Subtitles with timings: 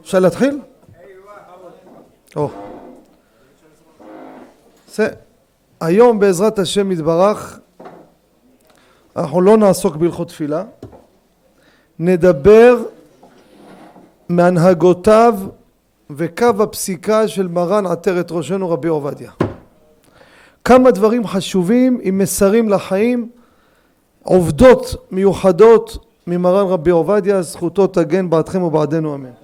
[0.00, 0.60] אפשר להתחיל?
[2.36, 2.50] או.
[5.80, 7.58] היום בעזרת השם יתברך
[9.16, 10.64] אנחנו לא נעסוק בהלכות תפילה
[11.98, 12.82] נדבר
[14.28, 15.34] מהנהגותיו
[16.10, 19.30] וקו הפסיקה של מרן עטרת ראשנו רבי עובדיה
[20.64, 23.28] כמה דברים חשובים עם מסרים לחיים
[24.22, 29.39] עובדות מיוחדות ממרן רבי עובדיה זכותו תגן בעדכם ובעדנו אמן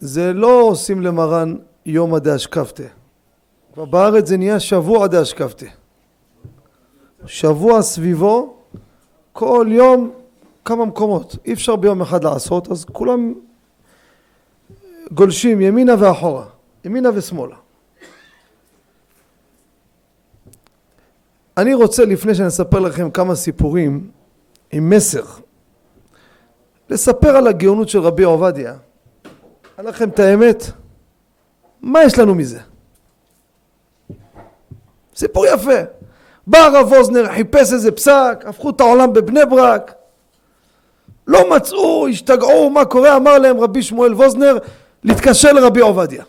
[0.00, 2.86] זה לא עושים למרן יומא דאשקפתא
[3.74, 5.66] כבר בארץ זה נהיה שבוע דאשקפתא
[7.26, 8.56] שבוע סביבו
[9.32, 10.10] כל יום
[10.64, 11.36] כמה מקומות.
[11.44, 13.34] אי אפשר ביום אחד לעשות אז כולם
[15.12, 16.46] גולשים ימינה ואחורה
[16.84, 17.56] ימינה ושמאלה.
[21.56, 24.10] אני רוצה לפני שאני אספר לכם כמה סיפורים
[24.72, 25.24] עם מסר
[26.90, 28.74] לספר על הגאונות של רבי עובדיה
[29.76, 30.64] אגיד לכם את האמת
[31.82, 32.58] מה יש לנו מזה?
[35.16, 35.80] סיפור יפה.
[36.46, 39.94] בא הרב ווזנר חיפש איזה פסק הפכו את העולם בבני ברק.
[41.26, 43.16] לא מצאו השתגעו מה קורה?
[43.16, 44.58] אמר להם רבי שמואל ווזנר
[45.04, 46.24] להתקשר לרבי עובדיה.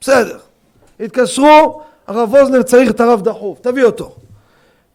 [0.00, 0.38] בסדר.
[1.00, 3.60] התקשרו הרב ווזנר צריך את הרב דחוף.
[3.60, 4.16] תביא אותו.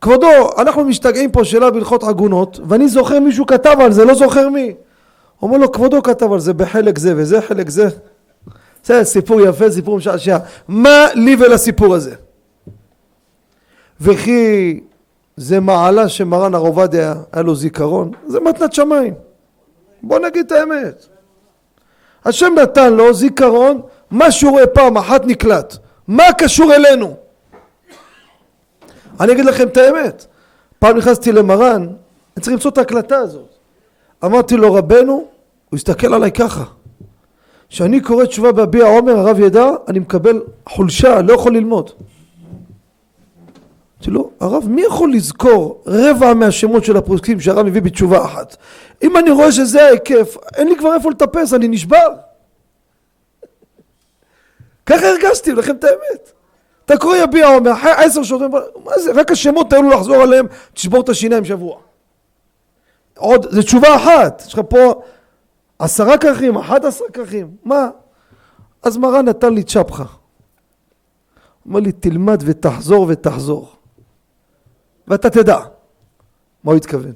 [0.01, 4.49] כבודו אנחנו משתגעים פה שאלה בהלכות עגונות ואני זוכר מישהו כתב על זה לא זוכר
[4.49, 4.73] מי
[5.41, 7.87] אומר לו כבודו כתב על זה בחלק זה וזה חלק זה.
[8.83, 10.37] זה סיפור יפה סיפור משעשע.
[10.67, 12.15] מה לי ולסיפור הזה?
[14.01, 14.79] וכי
[15.37, 18.11] זה מעלה שמרן הר עובדיה היה לו זיכרון?
[18.27, 19.13] זה מתנת שמיים.
[20.03, 21.05] בוא נגיד את האמת.
[22.25, 25.77] השם נתן לו זיכרון מה שהוא רואה פעם אחת נקלט.
[26.07, 27.15] מה קשור אלינו?
[29.19, 30.25] אני אגיד לכם את האמת.
[30.79, 31.87] פעם נכנסתי למרן
[32.37, 33.48] אני צריך למצוא את ההקלטה הזאת
[34.25, 35.11] אמרתי לו רבנו
[35.69, 36.63] הוא הסתכל עליי ככה.
[37.69, 41.89] כשאני קורא תשובה בהביע עומר הרב ידע אני מקבל חולשה לא יכול ללמוד.
[43.97, 48.57] אמרתי לו הרב מי יכול לזכור רבע מהשמות של הפוסקים שהרב מביא בתשובה אחת?
[49.03, 52.13] אם אני רואה שזה ההיקף אין לי כבר איפה לטפס אני נשבר.
[54.85, 56.31] ככה הרגשתי לכם את האמת.
[56.85, 58.41] אתה קורא יביע עומר אחרי עשר שעות
[58.85, 61.77] מה זה רק השמות האלו לחזור עליהם תשבור את השיניים שבוע
[63.19, 64.43] עוד זה תשובה אחת.
[64.47, 65.01] יש לך פה
[65.79, 67.55] עשרה כרכים אחד עשרה כרכים.
[67.65, 67.89] מה?
[68.83, 70.05] אז מרן נתן לי צ'פחה.
[71.65, 73.75] אומר לי תלמד ותחזור ותחזור.
[75.07, 75.57] ואתה תדע.
[76.63, 77.13] מה הוא התכוון?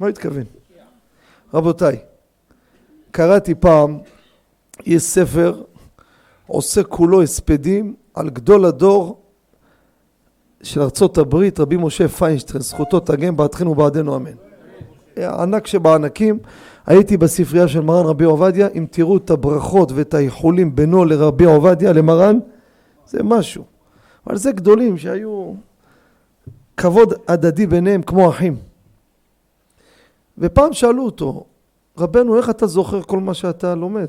[0.00, 0.44] מה הוא התכוון?
[1.54, 1.98] רבותיי
[3.10, 3.98] קראתי פעם
[4.86, 5.62] יש ספר
[6.46, 9.22] עושה כולו הספדים על גדול הדור
[10.62, 14.49] של ארצות הברית רבי משה פיינשטרן זכותו תגן בעדכם ובעדנו אמן
[15.16, 16.38] הענק שבענקים
[16.86, 21.92] הייתי בספרייה של מרן רבי עובדיה אם תראו את הברכות ואת האיחולים בינו לרבי עובדיה
[21.92, 22.38] למרן
[23.08, 23.64] זה משהו.
[24.26, 25.52] אבל זה גדולים שהיו
[26.76, 28.56] כבוד הדדי ביניהם כמו אחים.
[30.38, 31.44] ופעם שאלו אותו
[31.98, 34.06] רבנו איך אתה זוכר כל מה שאתה לומד?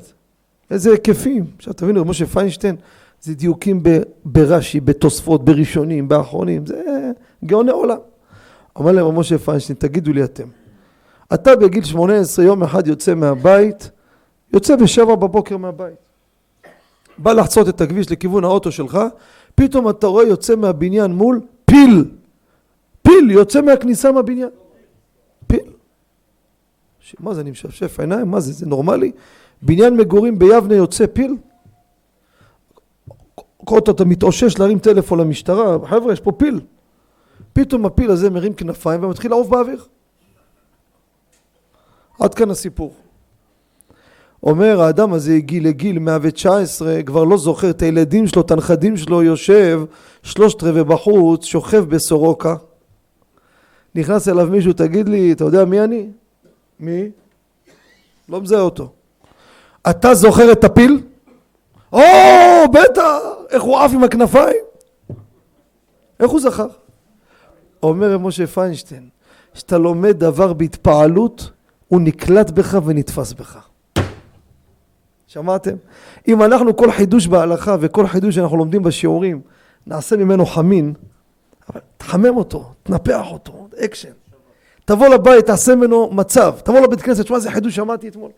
[0.70, 1.46] איזה היקפים?
[1.56, 2.76] עכשיו תבינו משה פיינשטיין
[3.22, 3.82] זה דיוקים
[4.24, 7.10] ברש"י, בתוספות, בראשונים, באחרונים, זה
[7.44, 7.96] גאוני עולם.
[8.80, 10.48] אמר להם משה פיינשטיין, תגידו לי אתם,
[11.34, 13.90] אתה בגיל 18 יום אחד יוצא מהבית,
[14.52, 15.94] יוצא בשבע בבוקר מהבית.
[17.18, 18.98] בא לחצות את הכביש לכיוון האוטו שלך,
[19.54, 22.04] פתאום אתה רואה יוצא מהבניין מול פיל.
[23.02, 24.48] פיל יוצא מהכניסה מהבניין.
[25.46, 25.64] פיל.
[27.20, 28.30] מה זה, אני משפשף עיניים?
[28.30, 29.12] מה זה, זה נורמלי?
[29.62, 31.36] בניין מגורים ביבנה יוצא פיל?
[33.64, 36.60] כל אתה מתאושש להרים טלפון למשטרה, חבר'ה יש פה פיל.
[37.52, 39.84] פתאום הפיל הזה מרים כנפיים ומתחיל לעוף באוויר.
[42.22, 42.94] עד כאן הסיפור.
[44.42, 49.22] אומר האדם הזה הגיע לגיל 119 כבר לא זוכר את הילדים שלו, את הנכדים שלו,
[49.22, 49.80] יושב
[50.22, 52.56] שלושת רבעי בחוץ, שוכב בסורוקה.
[53.94, 56.08] נכנס אליו מישהו, תגיד לי, אתה יודע מי אני?
[56.80, 57.10] מי?
[58.28, 58.92] לא מזהה אותו.
[59.90, 61.00] אתה זוכר את הפיל?
[61.92, 62.00] או,
[62.72, 63.18] בטח,
[63.50, 64.64] איך הוא עף עם הכנפיים?
[66.20, 66.68] איך הוא זכר?
[67.82, 69.08] אומר משה פיינשטיין,
[69.54, 71.50] כשאתה לומד דבר בהתפעלות,
[71.92, 73.58] הוא נקלט בך ונתפס בך.
[75.26, 75.74] שמעתם?
[76.28, 79.40] אם אנחנו כל חידוש בהלכה וכל חידוש שאנחנו לומדים בשיעורים,
[79.86, 80.94] נעשה ממנו חמין,
[81.68, 84.10] אבל תחמם אותו, תנפח אותו, אקשן.
[84.84, 88.30] תבוא לבית, תעשה ממנו מצב, תבוא לבית כנסת, שמע איזה חידוש שמעתי אתמול.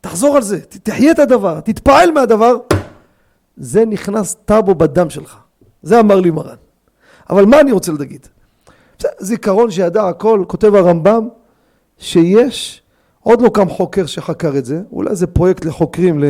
[0.00, 2.56] תחזור על זה, תחיה את הדבר, תתפעל מהדבר,
[3.56, 5.38] זה נכנס טאבו בדם שלך.
[5.82, 6.56] זה אמר לי מרן.
[7.30, 8.26] אבל מה אני רוצה להגיד?
[9.18, 11.28] זיכרון שידע הכל, כותב הרמב"ם,
[11.98, 12.82] שיש
[13.26, 16.22] עוד לא קם חוקר שחקר את זה, אולי זה פרויקט לחוקרים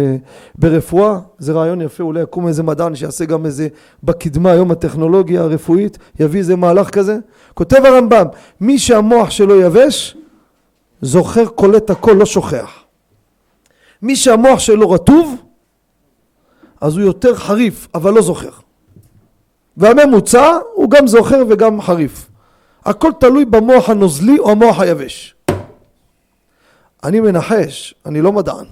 [0.55, 3.69] ברפואה, זה רעיון יפה, אולי יקום איזה מדען שיעשה גם איזה
[4.03, 7.19] בקדמה היום הטכנולוגיה הרפואית, יביא איזה מהלך כזה.
[7.55, 8.27] כותב הרמב"ם,
[8.61, 10.17] מי שהמוח שלו יבש,
[11.03, 12.85] זוכר, קולט הכל, לא שוכח.
[14.03, 15.43] מי שהמוח שלו רטוב,
[16.81, 18.51] אז הוא יותר חריף, אבל לא זוכר.
[19.77, 22.31] והממוצע הוא גם זוכר וגם חריף.
[22.85, 25.36] הכל תלוי במוח הנוזלי או המוח היבש.
[27.07, 28.65] אני מנחש, אני לא מדען.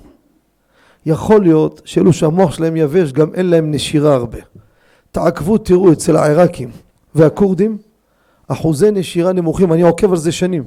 [1.06, 4.38] יכול להיות שאלו שהמוח שלהם יבש גם אין להם נשירה הרבה.
[5.12, 6.70] תעקבו תראו אצל העיראקים
[7.14, 7.78] והכורדים
[8.48, 10.64] אחוזי נשירה נמוכים, אני עוקב על זה שנים.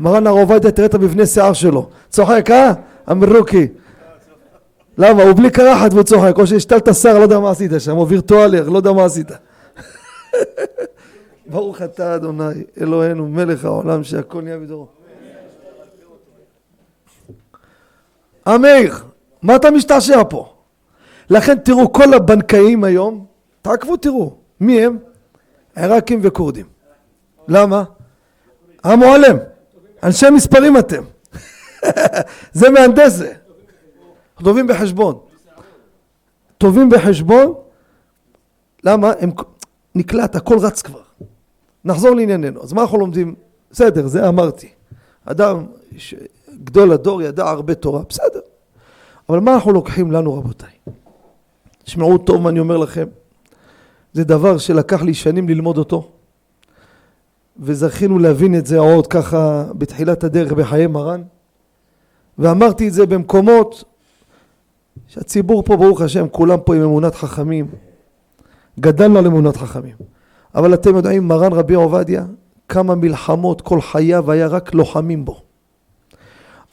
[0.00, 1.88] מרן הר עובדיה תראה את המבנה שיער שלו.
[2.10, 2.72] צוחק אה?
[3.10, 3.68] אמרוקי.
[4.98, 5.22] למה?
[5.22, 8.68] הוא בלי קרחת והוא צוחק, או שהשתלת שר, לא יודע מה עשית שם, או וירטואלר,
[8.68, 9.28] לא יודע מה עשית.
[11.50, 15.03] ברוך אתה אדוני אלוהינו מלך העולם שהכל נהיה בדורו.
[18.46, 18.94] המאיר,
[19.42, 20.54] מה אתה משתעשע פה?
[21.30, 23.26] לכן תראו כל הבנקאים היום,
[23.62, 24.98] תעקבו תראו, מי הם?
[25.76, 26.66] עיראקים וכורדים.
[27.48, 27.84] למה?
[28.84, 29.36] המועלם,
[30.02, 31.02] אנשי מספרים אתם.
[32.52, 33.32] זה מהנדס זה.
[34.44, 35.18] טובים בחשבון.
[36.58, 37.54] טובים בחשבון,
[38.84, 39.12] למה?
[39.20, 39.30] הם...
[39.94, 41.02] נקלט, הכל רץ כבר.
[41.84, 42.62] נחזור לענייננו.
[42.62, 43.34] אז מה אנחנו לומדים?
[43.70, 44.68] בסדר, זה אמרתי.
[45.24, 45.66] אדם,
[45.96, 46.14] ש...
[46.64, 48.40] גדול הדור ידע הרבה תורה, בסדר.
[49.28, 50.70] אבל מה אנחנו לוקחים לנו רבותיי?
[51.84, 53.06] תשמעו טוב מה אני אומר לכם.
[54.12, 56.08] זה דבר שלקח לי שנים ללמוד אותו.
[57.58, 61.22] וזכינו להבין את זה עוד ככה בתחילת הדרך בחיי מרן.
[62.38, 63.84] ואמרתי את זה במקומות
[65.06, 67.66] שהציבור פה ברוך השם כולם פה עם אמונת חכמים.
[68.80, 69.94] גדלנו על אמונת חכמים.
[70.54, 72.24] אבל אתם יודעים מרן רבי עובדיה
[72.68, 75.43] כמה מלחמות כל חייו היה רק לוחמים בו.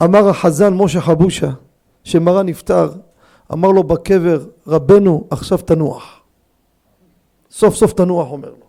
[0.04, 1.50] אמר החזן משה חבושה
[2.04, 2.90] שמרן נפטר
[3.52, 6.20] אמר לו בקבר רבנו עכשיו תנוח
[7.50, 8.66] סוף סוף תנוח אומר לו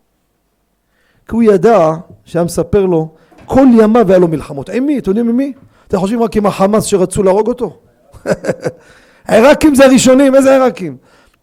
[1.27, 1.91] כי הוא ידע
[2.25, 3.09] שהיה מספר לו
[3.45, 4.99] כל ימיו היה לו מלחמות עם מי?
[4.99, 5.53] אתם יודעים עם מי?
[5.87, 7.77] אתם חושבים רק עם החמאס שרצו להרוג אותו?
[9.27, 10.97] העיראקים זה הראשונים איזה עיראקים?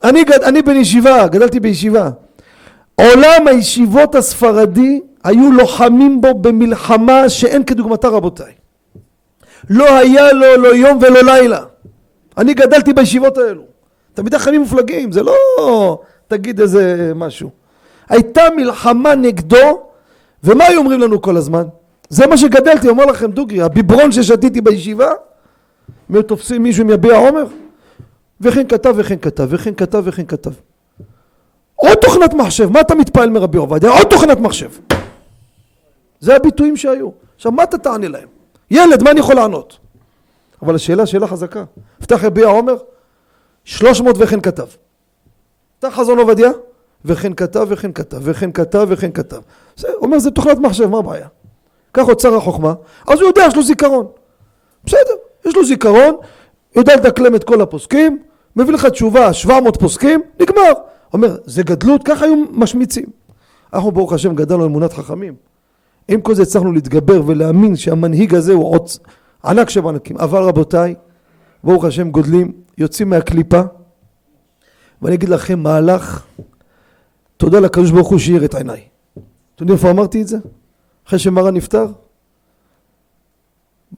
[0.05, 0.43] אני, גד...
[0.43, 2.11] אני בן ישיבה גדלתי בישיבה
[2.95, 8.53] עולם הישיבות הספרדי היו לוחמים בו במלחמה שאין כדוגמתה רבותיי
[9.71, 11.65] לא היה לו לא יום ולא לילה.
[12.39, 13.63] אני גדלתי בישיבות האלו.
[14.15, 15.35] תלמידי חכמים מופלגים, זה לא
[16.29, 17.51] תגיד איזה משהו.
[18.09, 19.83] הייתה מלחמה נגדו,
[20.45, 21.65] ומה היו אומרים לנו כל הזמן?
[22.09, 25.11] זה מה שגדלתי, אומר לכם דוגרי, הביברון ששתיתי בישיבה,
[26.09, 27.45] מי תופסים מישהו עם יביע עומר?
[28.41, 30.51] וכן כתב וכן כתב וכן כתב וכן כתב.
[31.75, 33.91] עוד תוכנת מחשב, מה אתה מתפעל מרבי עובדיה?
[33.91, 34.71] עוד תוכנת מחשב.
[36.21, 37.09] זה הביטויים שהיו.
[37.37, 38.40] עכשיו מה אתה תענה להם?
[38.71, 39.79] ילד, מה אני יכול לענות?
[40.63, 41.65] אבל השאלה, שאלה חזקה.
[41.99, 42.77] פתח יביע עומר,
[43.65, 44.67] שלוש מאות וכן כתב.
[45.79, 46.51] פתח חזון עובדיה,
[47.05, 49.41] וכן כתב וכן כתב, וכן כתב וכן כתב.
[49.77, 51.27] זה אומר, זה תוכנת מחשב, מה הבעיה?
[51.95, 52.75] כך אוצר החוכמה,
[53.09, 54.07] אז הוא יודע, יש לו זיכרון.
[54.85, 55.15] בסדר,
[55.45, 56.17] יש לו זיכרון,
[56.77, 58.19] יודע לדקלם את כל הפוסקים,
[58.57, 60.73] מביא לך תשובה, 700 פוסקים, נגמר.
[61.13, 63.07] אומר, זה גדלות, ככה היו משמיצים.
[63.73, 65.35] אנחנו ברוך השם גדלנו אמונת חכמים.
[66.09, 68.99] עם כל זה הצלחנו להתגבר ולהאמין שהמנהיג הזה הוא עוצ...
[69.45, 70.19] ענק שבענקים.
[70.19, 70.95] אבל רבותיי,
[71.65, 73.61] ברוך השם גודלים, יוצאים מהקליפה,
[75.03, 76.27] ואני אגיד לכם מהלך,
[77.37, 78.81] תודה לקדוש ברוך הוא שאיר את עיניי.
[79.55, 80.39] אתם יודעים איפה אמרתי את זה?
[81.07, 81.87] אחרי שמרן נפטר?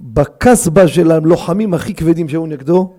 [0.01, 2.93] בקסבה של הלוחמים הכי כבדים שהיו נגדו,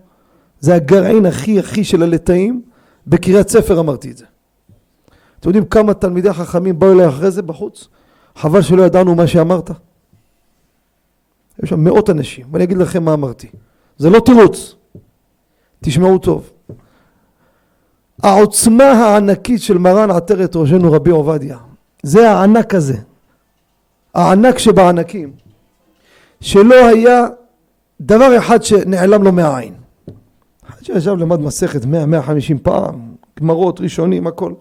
[0.60, 2.62] זה הגרעין הכי הכי של הלטאים,
[3.08, 4.25] בקריית ספר אמרתי את זה.
[5.39, 7.88] אתם יודעים כמה תלמידי חכמים באו אליי אחרי זה בחוץ?
[8.36, 9.72] חבל שלא ידענו מה שאמרת.
[11.63, 13.48] יש שם מאות אנשים, ואני אגיד לכם מה אמרתי.
[13.98, 14.75] זה לא תירוץ,
[15.82, 16.52] תשמעו טוב.
[18.24, 21.58] העוצמה הענקית של מרן עטרת ראשנו רבי עובדיה,
[22.04, 22.98] זה הענק הזה,
[24.13, 25.32] הענק שבענקים,
[26.42, 27.28] שלא היה
[28.02, 29.74] דבר אחד שנעלם לו מהעין.
[30.70, 31.88] אחד שישב למד מסכת 100-150
[32.63, 34.54] פעם, גמרות, ראשונים, הכל.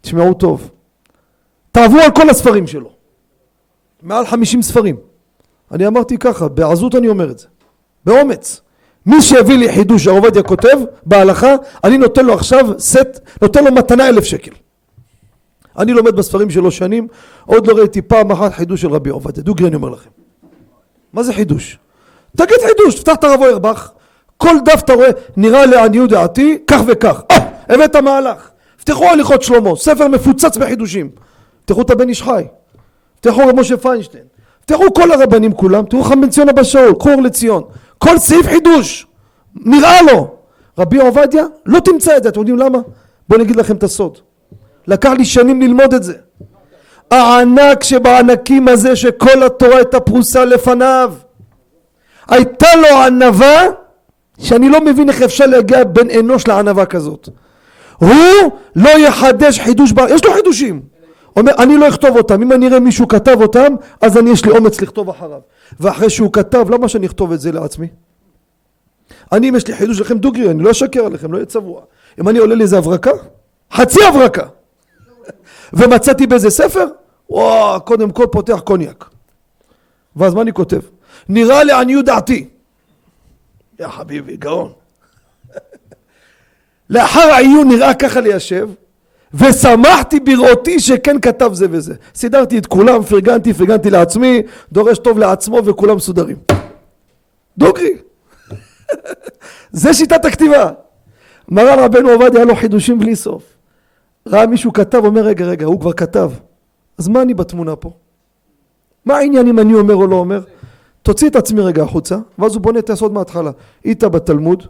[0.00, 0.70] תשמעו טוב.
[1.74, 2.90] תעברו על כל הספרים שלו.
[4.02, 4.96] מעל חמישים ספרים.
[5.72, 7.46] אני אמרתי ככה, בעזות אני אומר את זה.
[8.04, 8.60] באומץ.
[9.06, 11.54] מי שיביא לי חידוש עובדיה כותב בהלכה,
[11.84, 14.50] אני נותן לו עכשיו סט, נותן לו מתנה אלף שקל.
[15.78, 17.08] אני לומד בספרים שלו שנים,
[17.46, 19.42] עוד לא ראיתי פעם אחת חידוש של רבי עובדיה.
[19.42, 20.10] דוגרי אני אומר לכם.
[21.12, 21.78] מה זה חידוש?
[22.36, 23.90] תגיד חידוש, תפתח את הרב אוירבך,
[24.36, 27.20] כל דף אתה רואה, נראה לעניות דעתי, כך וכך.
[27.30, 27.36] אה,
[27.68, 28.50] הבאת מהלך.
[28.76, 31.10] פתחו הליכות שלמה, ספר מפוצץ בחידושים.
[31.64, 32.44] תפתחו את הבן איש חי,
[33.20, 34.24] תפתחו את משה פיינשטיין,
[34.66, 37.62] תראו כל הרבנים כולם, תראו חכם בן ציון אבא שאול, קחו אור לציון,
[37.98, 39.06] כל סעיף חידוש,
[39.54, 40.34] נראה לו.
[40.78, 42.78] רבי עובדיה, לא תמצא את זה, אתם יודעים למה?
[43.28, 44.18] בואו אני אגיד לכם את הסוד.
[44.86, 46.14] לקח לי שנים ללמוד את זה.
[47.10, 51.14] הענק שבענקים הזה שכל התורה הייתה פרוסה לפניו.
[52.28, 53.66] הייתה לו ענווה
[54.38, 57.28] שאני לא מבין איך אפשר להגיע בין אנוש לענווה כזאת.
[57.96, 59.92] הוא לא יחדש חידוש.
[60.08, 60.82] יש לו חידושים.
[61.36, 64.50] אומר אני לא אכתוב אותם, אם אני אראה מישהו כתב אותם אז אני יש לי
[64.50, 65.40] אומץ לכתוב אחריו.
[65.80, 67.88] ואחרי שהוא כתב למה שאני אכתוב את זה לעצמי?
[69.32, 71.82] אני אם יש לי חידוש לכם דוגרי אני לא אשקר עליכם לא יהיה צבוע.
[72.20, 73.10] אם אני עולה לי איזה הברקה
[73.72, 74.46] חצי הברקה
[75.72, 76.86] ומצאתי באיזה ספר
[77.30, 79.10] וואו קודם כל פותח קוניאק
[80.16, 80.80] ואז מה אני כותב?
[81.28, 82.48] נראה לעניות דעתי
[83.80, 84.72] יא חביבי גאון
[86.90, 88.68] לאחר העיון נראה ככה ליישב
[89.34, 91.94] ושמחתי בראותי שכן כתב זה וזה.
[92.14, 96.36] סידרתי את כולם פרגנתי פרגנתי לעצמי דורש טוב לעצמו וכולם מסודרים.
[97.58, 97.96] דוגרי.
[99.72, 100.70] זה שיטת הכתיבה.
[101.48, 103.42] מרן רבנו עובדיה היה לו חידושים בלי סוף.
[104.28, 106.30] ראה מישהו כתב אומר רגע רגע הוא כבר כתב.
[106.98, 107.90] אז מה אני בתמונה פה?
[109.04, 110.40] מה העניין אם אני אומר או לא אומר?
[111.02, 113.50] תוציא את עצמי רגע החוצה ואז הוא בונה את היסוד מההתחלה.
[113.84, 114.66] איתה בתלמוד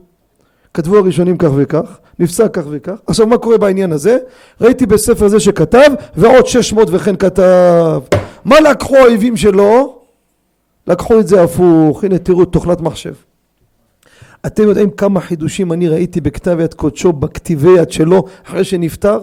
[0.75, 4.19] כתבו הראשונים כך וכך נפסק כך וכך עכשיו מה קורה בעניין הזה?
[4.61, 8.01] ראיתי בספר זה שכתב ועוד שש מאות וכן כתב
[8.45, 9.99] מה לקחו האויבים שלו?
[10.87, 13.15] לקחו את זה הפוך הנה תראו תוכנת מחשב
[14.47, 19.21] אתם יודעים כמה חידושים אני ראיתי בכתב יד קודשו בכתיבי יד שלו אחרי שנפטר?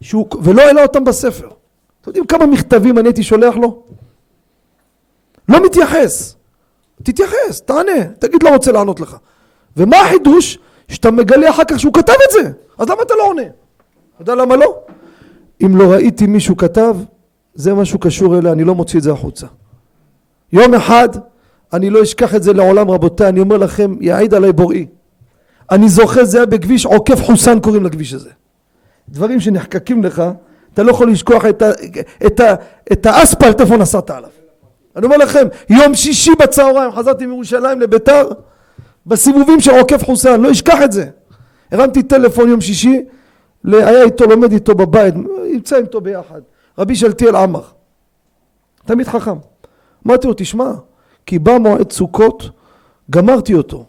[0.00, 3.82] שהוא, ולא העלה אותם בספר אתם יודעים כמה מכתבים אני הייתי שולח לו?
[5.48, 6.36] לא מתייחס
[7.02, 9.16] תתייחס, תענה, תגיד לא רוצה לענות לך
[9.76, 10.58] ומה החידוש?
[10.88, 13.42] שאתה מגלה אחר כך שהוא כתב את זה אז למה אתה לא עונה?
[13.42, 14.78] אתה יודע למה לא?
[15.64, 16.96] אם לא ראיתי מישהו כתב
[17.54, 19.46] זה משהו קשור אליה, אני לא מוציא את זה החוצה
[20.52, 21.08] יום אחד
[21.72, 24.86] אני לא אשכח את זה לעולם רבותיי, אני אומר לכם, יעיד עליי בוראי.
[25.70, 28.30] אני זוכר זה היה בכביש עוקף חוסן קוראים לכביש הזה.
[29.08, 30.22] דברים שנחקקים לך,
[30.74, 31.70] אתה לא יכול לשכוח את, ה,
[32.26, 32.54] את, ה,
[32.92, 34.30] את האספלט איפה נסעת עליו.
[34.96, 38.28] אני אומר לכם, יום שישי בצהריים חזרתי מירושלים לביתר,
[39.06, 41.06] בסיבובים של עוקף חוסן, לא אשכח את זה.
[41.72, 43.04] הרמתי טלפון יום שישי,
[43.64, 45.14] היה איתו, לומד איתו בבית,
[45.52, 46.40] נמצא איתו ביחד,
[46.78, 47.62] רבי שלטיאל עמר,
[48.84, 49.36] תמיד חכם.
[50.06, 50.72] אמרתי לו, תשמע,
[51.26, 52.50] כי בא מועד סוכות,
[53.10, 53.84] גמרתי אותו.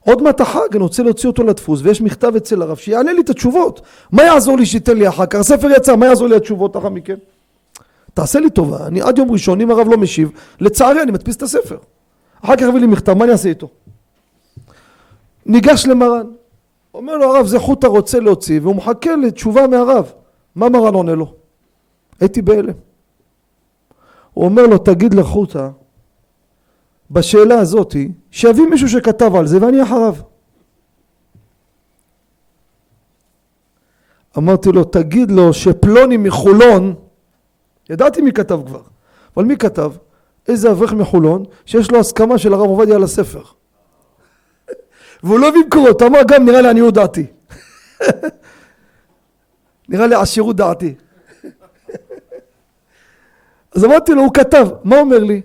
[0.00, 3.30] עוד מעט החג, אני רוצה להוציא אותו לדפוס, ויש מכתב אצל הרב שיענה לי את
[3.30, 3.80] התשובות.
[4.12, 5.38] מה יעזור לי שייתן לי אחר כך?
[5.38, 7.16] הספר יצא, מה יעזור לי התשובות אחר מכן?
[8.14, 11.42] תעשה לי טובה, אני עד יום ראשון, אם הרב לא משיב, לצערי אני מדפיס את
[11.42, 11.76] הספר.
[12.44, 13.68] אחר כך הביא לי מכתב, מה אני אעשה איתו?
[15.48, 16.26] ניגש למרן,
[16.94, 20.12] אומר לו הרב זה חוטה רוצה להוציא, והוא מחכה לתשובה מהרב.
[20.54, 21.34] מה מרן עונה לו?
[22.20, 22.72] הייתי בהלם.
[24.34, 25.70] הוא אומר לו, תגיד לחוטה,
[27.10, 30.14] בשאלה הזאתי, שיביא מישהו שכתב על זה ואני אחריו.
[34.38, 36.94] אמרתי לו, תגיד לו שפלוני מחולון,
[37.90, 38.82] ידעתי מי כתב כבר,
[39.36, 39.92] אבל מי כתב?
[40.48, 43.42] איזה אברך מחולון שיש לו הסכמה של הרב עובדיה על הספר.
[45.22, 47.26] והוא לא הביא מקורות, אמר גם נראה לי עניות דעתי.
[49.88, 50.94] נראה לי עשירות דעתי.
[53.74, 55.42] אז אמרתי לו, הוא כתב, מה אומר לי?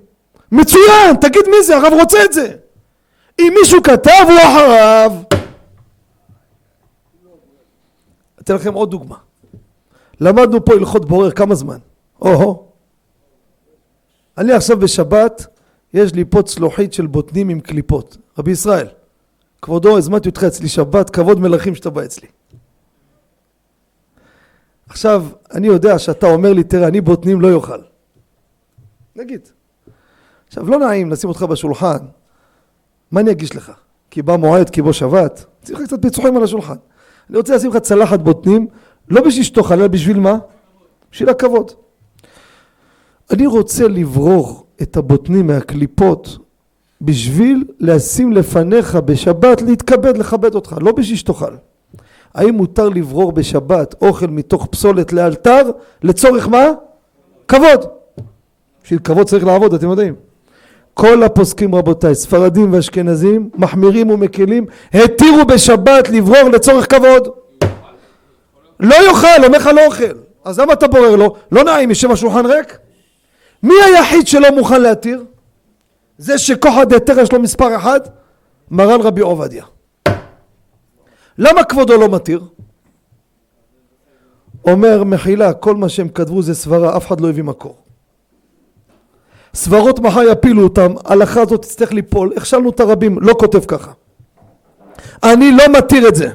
[0.52, 2.56] מצוין, תגיד מי זה, הרב רוצה את זה.
[3.40, 5.12] אם מישהו כתב הוא אחריו.
[8.42, 9.16] אתן לכם עוד דוגמה.
[10.20, 11.78] למדנו פה הלכות בורר כמה זמן?
[12.22, 12.68] או-הו.
[14.38, 15.46] אני עכשיו בשבת,
[15.94, 18.18] יש לי פה צלוחית של בוטנים עם קליפות.
[18.38, 18.88] רבי ישראל,
[19.64, 22.28] כבודו, הזמנתי אותך אצלי שבת, כבוד מלכים שאתה בא אצלי.
[24.90, 27.80] עכשיו, אני יודע שאתה אומר לי, תראה, אני בוטנים לא יאכל.
[29.16, 29.42] נגיד.
[30.48, 31.98] עכשיו, לא נעים לשים אותך בשולחן,
[33.12, 33.72] מה אני אגיש לך?
[34.12, 36.76] כי בא מועד, כי בוא שבת, צריך קצת פיצוחים על השולחן.
[37.30, 38.68] אני רוצה לשים לך צלחת בוטנים,
[39.10, 40.38] לא בשביל שתאכל, אלא בשביל מה?
[41.12, 41.72] בשביל הכבוד.
[43.32, 46.38] אני רוצה לברור את הבוטנים מהקליפות
[47.04, 51.56] בשביל לשים לפניך בשבת, להתכבד, לכבד אותך, לא בשביל שתאכל.
[52.34, 55.62] האם מותר לברור בשבת אוכל מתוך פסולת לאלתר,
[56.04, 56.68] לצורך מה?
[57.48, 57.86] כבוד.
[58.84, 60.16] בשביל כבוד צריך לעבוד, אתם יודעים.
[60.94, 67.28] כל הפוסקים רבותיי, ספרדים ואשכנזים, מחמירים ומקלים, התירו בשבת לברור לצורך כבוד.
[68.80, 70.14] לא יאכל, אומר לך לא אוכל.
[70.46, 71.36] אז למה אתה בורר לו?
[71.52, 72.78] לא נעים, יושב השולחן ריק?
[73.64, 75.24] מי היחיד שלא מוכן להתיר?
[76.24, 78.00] זה שכוחא דהיתר יש לו מספר אחד?
[78.72, 79.66] מרן רבי עובדיה.
[81.38, 82.48] למה כבודו לא מתיר?
[84.66, 87.78] אומר מחילה, כל מה שהם כתבו זה סברה, אף אחד לא הביא מקור.
[89.54, 93.92] סברות מחר יפילו אותם, ההלכה הזאת תצטרך ליפול, הכשלנו את הרבים, לא כותב ככה.
[95.24, 96.30] אני לא מתיר את זה.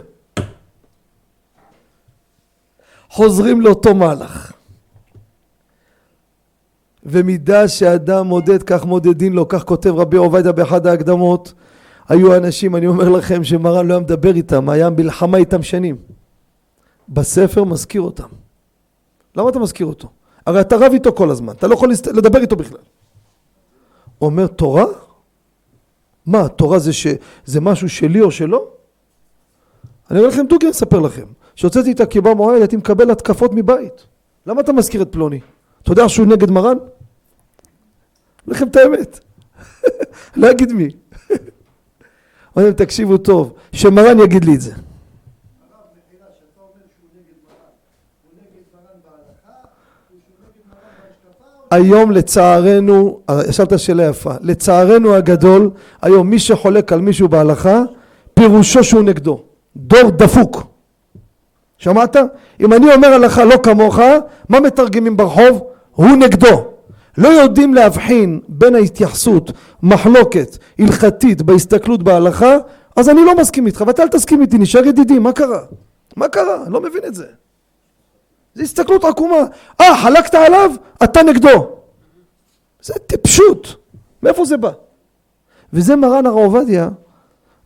[3.10, 4.52] חוזרים לאותו מהלך.
[7.10, 11.52] ומידה שאדם מודד כך מודדים לו, כך כותב רבי עובדיה באחד ההקדמות.
[12.08, 15.96] היו אנשים, אני אומר לכם, שמרן לא היה מדבר איתם, היה מלחמה איתם שנים.
[17.08, 18.26] בספר מזכיר אותם.
[19.36, 20.08] למה אתה מזכיר אותו?
[20.46, 22.78] הרי אתה רב איתו כל הזמן, אתה לא יכול לדבר איתו בכלל.
[24.20, 24.84] אומר תורה?
[26.26, 27.06] מה, תורה זה, ש...
[27.44, 28.66] זה משהו שלי או שלו?
[30.10, 31.24] אני אומר לכם דוגרי, אספר לכם.
[31.54, 34.06] כשהוצאתי את הקיבה מועד הייתי מקבל התקפות מבית.
[34.46, 35.40] למה אתה מזכיר את פלוני?
[35.82, 36.76] אתה יודע שהוא נגד מרן?
[38.50, 39.20] לכם את האמת.
[40.36, 40.88] לא אגיד מי.
[42.56, 44.72] אומרים תקשיבו טוב, שמרן יגיד לי את זה.
[51.70, 55.70] היום לצערנו, שאלת שאלה יפה, לצערנו הגדול,
[56.02, 57.82] היום מי שחולק על מישהו בהלכה,
[58.34, 59.42] פירושו שהוא נגדו.
[59.76, 60.62] דור דפוק.
[61.78, 62.16] שמעת?
[62.60, 63.98] אם אני אומר הלכה לא כמוך,
[64.48, 65.62] מה מתרגמים ברחוב?
[65.94, 66.77] הוא נגדו.
[67.18, 69.50] לא יודעים להבחין בין ההתייחסות,
[69.82, 72.56] מחלוקת, הלכתית, בהסתכלות בהלכה,
[72.96, 75.60] אז אני לא מסכים איתך, ואתה אל תסכים איתי, נשאר ידידי, מה קרה?
[76.16, 76.62] מה קרה?
[76.64, 77.26] אני לא מבין את זה.
[78.54, 79.36] זה הסתכלות עקומה.
[79.80, 80.70] אה, חלקת עליו?
[81.04, 81.68] אתה נגדו.
[82.82, 83.76] זה טיפשות.
[84.22, 84.70] מאיפה זה בא?
[85.72, 86.88] וזה מרן הרב עובדיה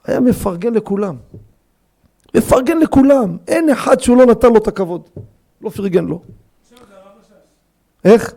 [0.05, 1.17] היה מפרגן לכולם.
[2.35, 3.37] מפרגן לכולם.
[3.49, 5.09] אין אחד שהוא לא נתן לו את הכבוד.
[5.61, 6.23] לא פרגן לו.
[8.05, 8.35] איך?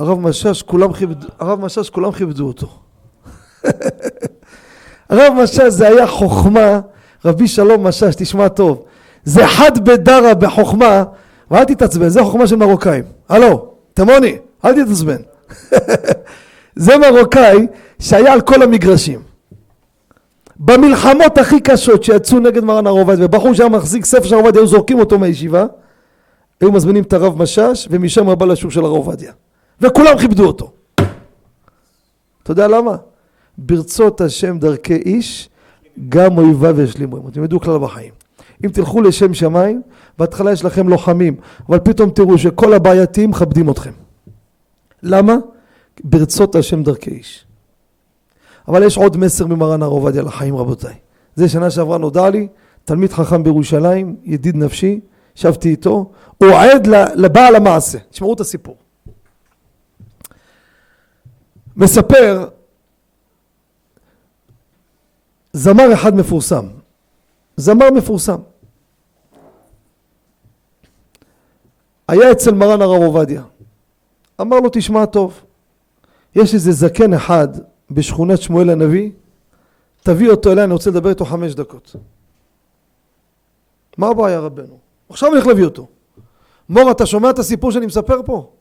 [0.00, 2.68] הרב משאש, כולם כיבדו, הרב משאש, כולם כיבדו אותו.
[5.10, 6.80] הרב משאש זה היה חוכמה,
[7.24, 8.82] רבי שלום משאש, תשמע טוב.
[9.24, 11.04] זה חד בדרה בחוכמה,
[11.50, 13.04] ואל תתעצבן, זה חוכמה של מרוקאים.
[13.28, 15.16] הלו, תימוני, אל תתעצבן.
[16.76, 17.66] זה מרוקאי
[17.98, 19.22] שהיה על כל המגרשים.
[20.56, 24.62] במלחמות הכי קשות שיצאו נגד מרן הרב עובדיה, ובחור שהיה מחזיק ספר של הרב עובדיה,
[24.62, 25.66] היו זורקים אותו מהישיבה,
[26.60, 29.32] היו מזמינים את הרב משאש, ומשם הוא בא לשוק של הרב עובדיה.
[29.80, 30.72] וכולם כיבדו אותו.
[32.42, 32.96] אתה יודע למה?
[33.58, 35.48] ברצות השם דרכי איש,
[36.08, 37.30] גם אויביו ישלימו עמו.
[37.30, 38.12] תלמדו כלל בחיים.
[38.64, 39.82] אם תלכו לשם שמיים,
[40.18, 41.36] בהתחלה יש לכם לוחמים,
[41.68, 43.92] אבל פתאום תראו שכל הבעייתיים מכבדים אתכם.
[45.02, 45.36] למה?
[46.04, 47.46] ברצות השם דרכי איש.
[48.68, 50.94] אבל יש עוד מסר ממרן הר עובדיה לחיים רבותיי.
[51.34, 52.48] זה שנה שעברה נודע לי,
[52.84, 55.00] תלמיד חכם בירושלים, ידיד נפשי,
[55.36, 57.98] ישבתי איתו, הוא עד לבעל המעשה.
[58.10, 58.76] תשמעו את הסיפור.
[61.80, 62.48] מספר
[65.52, 66.66] זמר אחד מפורסם,
[67.56, 68.38] זמר מפורסם.
[72.08, 73.42] היה אצל מרן הרב עובדיה.
[74.40, 75.40] אמר לו תשמע טוב,
[76.34, 77.48] יש איזה זקן אחד
[77.90, 79.10] בשכונת שמואל הנביא,
[80.02, 81.96] תביא אותו אליי, אני רוצה לדבר איתו חמש דקות.
[83.98, 84.78] מה הבעיה רבנו?
[85.08, 85.86] עכשיו אני הולך להביא אותו.
[86.68, 88.52] מור, אתה שומע את הסיפור שאני מספר פה?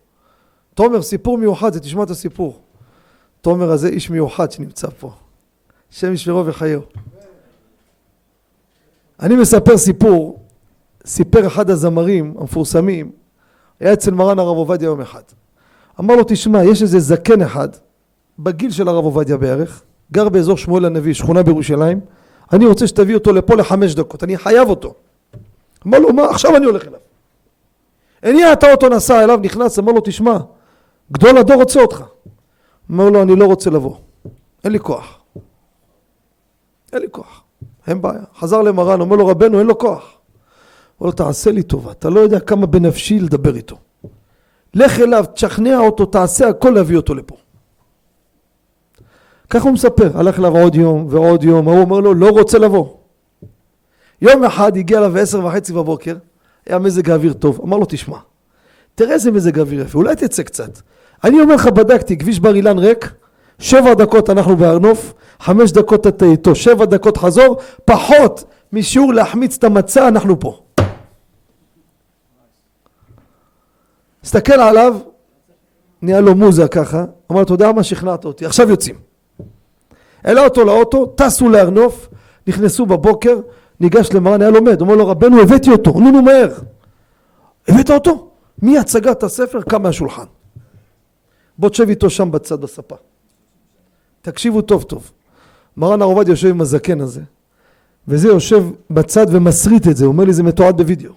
[0.73, 2.61] תומר, סיפור מיוחד, זה תשמע את הסיפור.
[3.41, 5.11] תומר הזה איש מיוחד שנמצא פה.
[5.91, 6.79] שם ישמרו וחיו.
[9.19, 10.39] אני מספר סיפור,
[11.05, 13.11] סיפר אחד הזמרים המפורסמים,
[13.79, 15.21] היה אצל מרן הרב עובדיה יום אחד.
[15.99, 17.69] אמר לו, תשמע, יש איזה זקן אחד,
[18.39, 21.99] בגיל של הרב עובדיה בערך, גר באזור שמואל הנביא, שכונה בירושלים,
[22.53, 24.93] אני רוצה שתביא אותו לפה לחמש דקות, אני חייב אותו.
[25.87, 26.99] אמר לו, מה, עכשיו אני הולך אליו.
[28.23, 30.37] הניע את האוטו, נסע אליו, נכנס, אמר לו, תשמע,
[31.11, 32.03] גדול הדור רוצה אותך.
[32.91, 33.95] אמר לו, אני לא רוצה לבוא,
[34.63, 35.19] אין לי כוח.
[36.93, 37.43] אין לי כוח,
[37.87, 38.21] אין בעיה.
[38.39, 40.17] חזר למרן, אומר לו, רבנו, אין לו כוח.
[40.99, 43.77] אומר לו, תעשה לי טובה, אתה לא יודע כמה בנפשי לדבר איתו.
[44.73, 47.35] לך אליו, תשכנע אותו, תעשה הכל להביא אותו לפה.
[49.49, 52.87] ככה הוא מספר, הלך אליו עוד יום ועוד יום, ההוא אומר לו, לא רוצה לבוא.
[54.21, 56.15] יום אחד הגיע אליו בעשר וחצי בבוקר,
[56.65, 58.17] היה מזג האוויר טוב, אמר לו, תשמע,
[58.95, 60.79] תראה איזה מזג אוויר יפה, אולי תצא קצת.
[61.23, 63.13] אני אומר לך, בדקתי, כביש בר אילן ריק,
[63.59, 69.57] שבע דקות אנחנו בהר נוף, חמש דקות אתה איתו, שבע דקות חזור, פחות משיעור להחמיץ
[69.57, 70.59] את המצה, אנחנו פה.
[74.23, 74.97] הסתכל עליו,
[76.01, 78.95] נהיה לו מוזה ככה, אמר לו, אתה יודע מה, שכנעת אותי, עכשיו יוצאים.
[80.23, 82.09] העלה אותו לאוטו, טסו להר נוף,
[82.47, 83.39] נכנסו בבוקר,
[83.79, 86.53] ניגש למרן, היה לומד, אומר לו, רבנו, הבאתי אותו, נו נו מהר.
[87.67, 88.29] הבאת אותו?
[88.61, 89.61] מי הצגת את הספר?
[89.61, 90.23] קם מהשולחן.
[91.59, 92.95] בוא תשב איתו שם בצד בספה.
[94.21, 95.11] תקשיבו טוב טוב.
[95.77, 97.21] מרן הרב עובדיה יושב עם הזקן הזה,
[98.07, 101.13] וזה יושב בצד ומסריט את זה, הוא אומר לי זה מתועד בווידאו.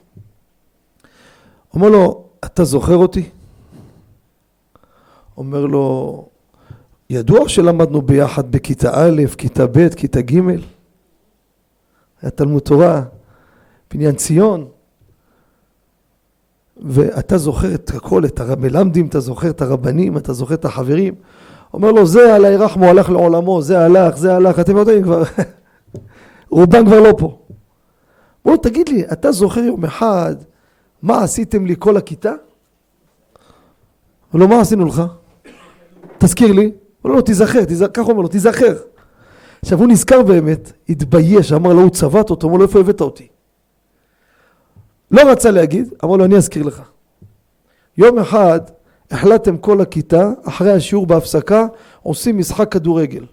[1.74, 3.30] אומר לו, אתה זוכר אותי?
[5.36, 6.26] אומר לו,
[7.10, 10.40] ידוע שלמדנו ביחד בכיתה א', כיתה ב', כיתה ג',
[12.22, 13.02] היה תלמוד תורה,
[13.94, 14.68] בניין ציון,
[16.84, 21.14] ואתה זוכר את הכל, את המלמדים, אתה זוכר את הרבנים, אתה זוכר את החברים.
[21.74, 25.22] אומר לו, זה עלי רחמו הלך לעולמו, זה הלך, זה הלך, אתם יודעים כבר,
[26.50, 27.38] רובם כבר לא פה.
[28.44, 30.34] בוא תגיד לי, אתה זוכר יום אחד
[31.02, 32.32] מה עשיתם לי כל הכיתה?
[34.34, 35.02] לא, מה עשינו לך?
[36.18, 36.72] תזכיר לי.
[37.02, 38.76] הוא לא, תיזכר, תיזכר, ככה אומר לו, תיזכר.
[39.62, 43.26] עכשיו הוא נזכר באמת, התבייש, אמר לו, הוא צבט אותו, אמר לו, איפה הבאת אותי?
[45.12, 46.82] לא רצה להגיד, אמר לו, אני אזכיר לך.
[47.98, 48.60] יום אחד
[49.10, 51.66] החלטתם כל הכיתה, אחרי השיעור בהפסקה,
[52.02, 53.24] עושים משחק כדורגל.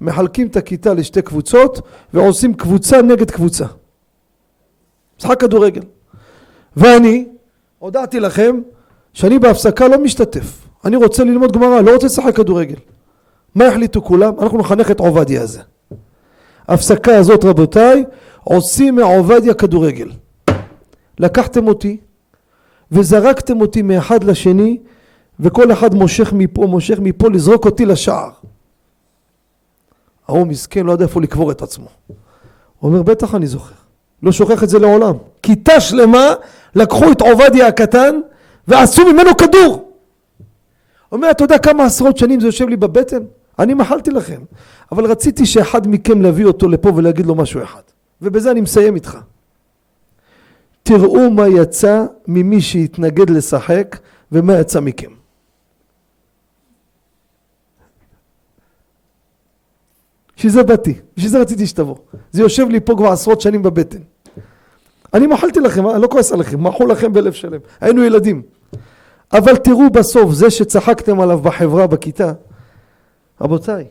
[0.00, 1.80] מחלקים את הכיתה לשתי קבוצות,
[2.14, 3.64] ועושים קבוצה נגד קבוצה.
[5.18, 5.82] משחק כדורגל.
[6.76, 7.26] ואני
[7.78, 8.60] הודעתי לכם
[9.12, 10.68] שאני בהפסקה לא משתתף.
[10.84, 12.76] אני רוצה ללמוד גמרא, לא רוצה לשחק כדורגל.
[13.54, 14.34] מה החליטו כולם?
[14.40, 15.60] אנחנו נחנך את עובדיה הזה.
[16.68, 18.04] ההפסקה הזאת רבותיי,
[18.44, 20.10] עושים מעובדיה כדורגל.
[21.18, 21.96] לקחתם אותי
[22.92, 24.78] וזרקתם אותי מאחד לשני
[25.40, 28.30] וכל אחד מושך מפה, מושך מפה, לזרוק אותי לשער.
[30.28, 31.88] ההוא מסכן לא יודע איפה לקבור את עצמו.
[32.78, 33.74] הוא אומר בטח אני זוכר,
[34.22, 35.14] לא שוכח את זה לעולם.
[35.42, 36.34] כיתה שלמה
[36.74, 38.20] לקחו את עובדיה הקטן
[38.68, 39.92] ועשו ממנו כדור.
[41.12, 43.22] אומר אתה יודע כמה עשרות שנים זה יושב לי בבטן?
[43.58, 44.40] אני מחלתי לכם,
[44.92, 47.80] אבל רציתי שאחד מכם להביא אותו לפה ולהגיד לו משהו אחד.
[48.22, 49.18] ובזה אני מסיים איתך.
[50.88, 53.98] תראו מה יצא ממי שהתנגד לשחק
[54.32, 55.10] ומה יצא מכם.
[60.36, 61.96] בשביל זה באתי, בשביל זה רציתי שתבוא.
[62.32, 63.98] זה יושב לי פה כבר עשרות שנים בבטן.
[65.14, 67.60] אני מחלתי לכם, אני לא כועס עליכם, מחו לכם בלב שלם.
[67.80, 68.42] היינו ילדים.
[69.32, 72.32] אבל תראו בסוף, זה שצחקתם עליו בחברה, בכיתה,
[73.40, 73.86] רבותיי,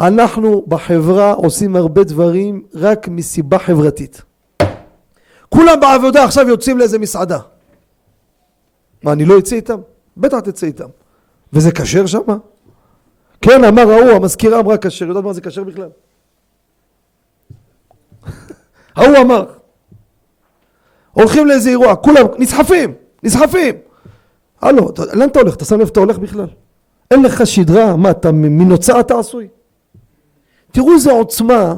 [0.00, 4.22] אנחנו בחברה עושים הרבה דברים רק מסיבה חברתית.
[5.52, 7.38] כולם בעבודה עכשיו יוצאים לאיזה מסעדה.
[9.02, 9.78] מה, אני לא אצא איתם?
[10.16, 10.88] בטח תצא איתם.
[11.52, 12.18] וזה כשר שם?
[13.40, 15.88] כן, אמר ההוא, המזכירה אמרה כשר, יודעת מה זה כשר בכלל?
[18.96, 19.46] ההוא אמר.
[21.12, 23.74] הולכים לאיזה אירוע, כולם נסחפים, נסחפים.
[24.60, 25.54] הלו, לאן אתה הולך?
[25.54, 26.48] אתה שם לב אתה הולך בכלל?
[27.10, 29.48] אין לך שדרה, מה אתה מנוצה אתה עשוי?
[30.70, 31.74] תראו איזה עוצמה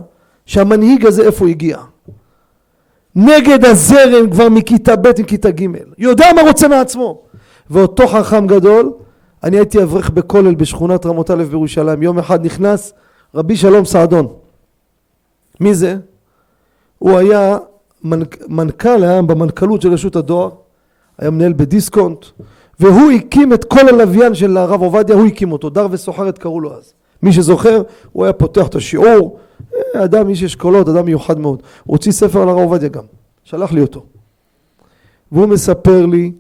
[0.46, 1.78] שהמנהיג הזה איפה הגיע.
[3.16, 5.66] נגד הזרם כבר מכיתה ב' מכיתה ג',
[5.98, 7.22] יודע מה רוצה מעצמו.
[7.70, 8.92] ואותו חכם גדול,
[9.44, 12.92] אני הייתי אברך בכולל בשכונת רמות א' בירושלים, יום אחד נכנס
[13.34, 14.28] רבי שלום סעדון.
[15.60, 15.96] מי זה?
[16.98, 17.58] הוא היה
[18.04, 18.36] מנכ...
[18.48, 20.50] מנכ"ל, היה במנכ"לות של רשות הדואר,
[21.18, 22.24] היה מנהל בדיסקונט,
[22.80, 26.76] והוא הקים את כל הלוויין של הרב עובדיה, הוא הקים אותו, דר וסוחרת קראו לו
[26.76, 26.92] אז.
[27.22, 29.38] מי שזוכר, הוא היה פותח את השיעור,
[29.94, 31.62] אדם איש אשכולות, אדם מיוחד מאוד.
[31.84, 33.04] הוא הוציא ספר על הרב עובדיה גם,
[33.44, 34.04] שלח לי אותו.
[35.32, 36.32] והוא מספר לי,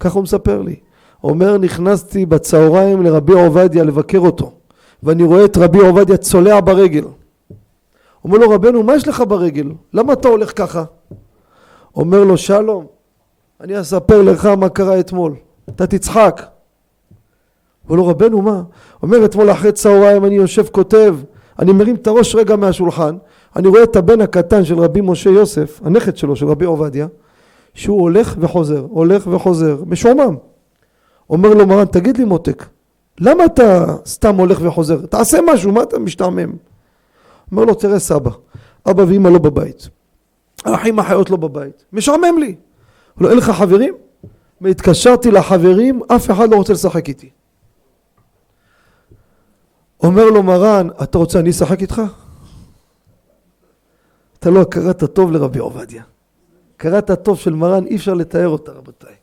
[0.00, 0.76] ככה הוא מספר לי,
[1.24, 4.52] אומר נכנסתי בצהריים לרבי עובדיה לבקר אותו
[5.02, 7.04] ואני רואה את רבי עובדיה צולע ברגל
[8.24, 9.72] אומר לו רבנו מה יש לך ברגל?
[9.92, 10.84] למה אתה הולך ככה?
[11.96, 12.86] אומר לו שלום
[13.60, 15.34] אני אספר לך מה קרה אתמול
[15.68, 16.42] אתה תצחק
[17.88, 18.62] אומר לו רבנו מה?
[19.02, 21.16] אומר אתמול אחרי צהריים אני יושב כותב
[21.60, 23.16] אני מרים את הראש רגע מהשולחן
[23.56, 27.06] אני רואה את הבן הקטן של רבי משה יוסף הנכד שלו של רבי עובדיה
[27.74, 30.36] שהוא הולך וחוזר הולך וחוזר משועמם
[31.30, 32.66] אומר לו מרן תגיד לי מותק
[33.20, 35.06] למה אתה סתם הולך וחוזר?
[35.06, 36.52] תעשה משהו מה אתה משתעמם?
[37.52, 38.30] אומר לו תראה סבא
[38.90, 39.88] אבא ואמא לא בבית.
[40.64, 41.84] האחים האחיות לא בבית.
[41.92, 42.54] משעמם לי.
[43.20, 43.94] לא אין לך חברים?
[44.60, 47.30] והתקשרתי לחברים אף אחד לא רוצה לשחק איתי
[50.02, 52.02] אומר לו מרן אתה רוצה אני אשחק איתך?
[54.38, 56.02] אתה לא קראת טוב לרבי עובדיה
[56.76, 59.14] קראת טוב של מרן אי אפשר לתאר אותה רבותיי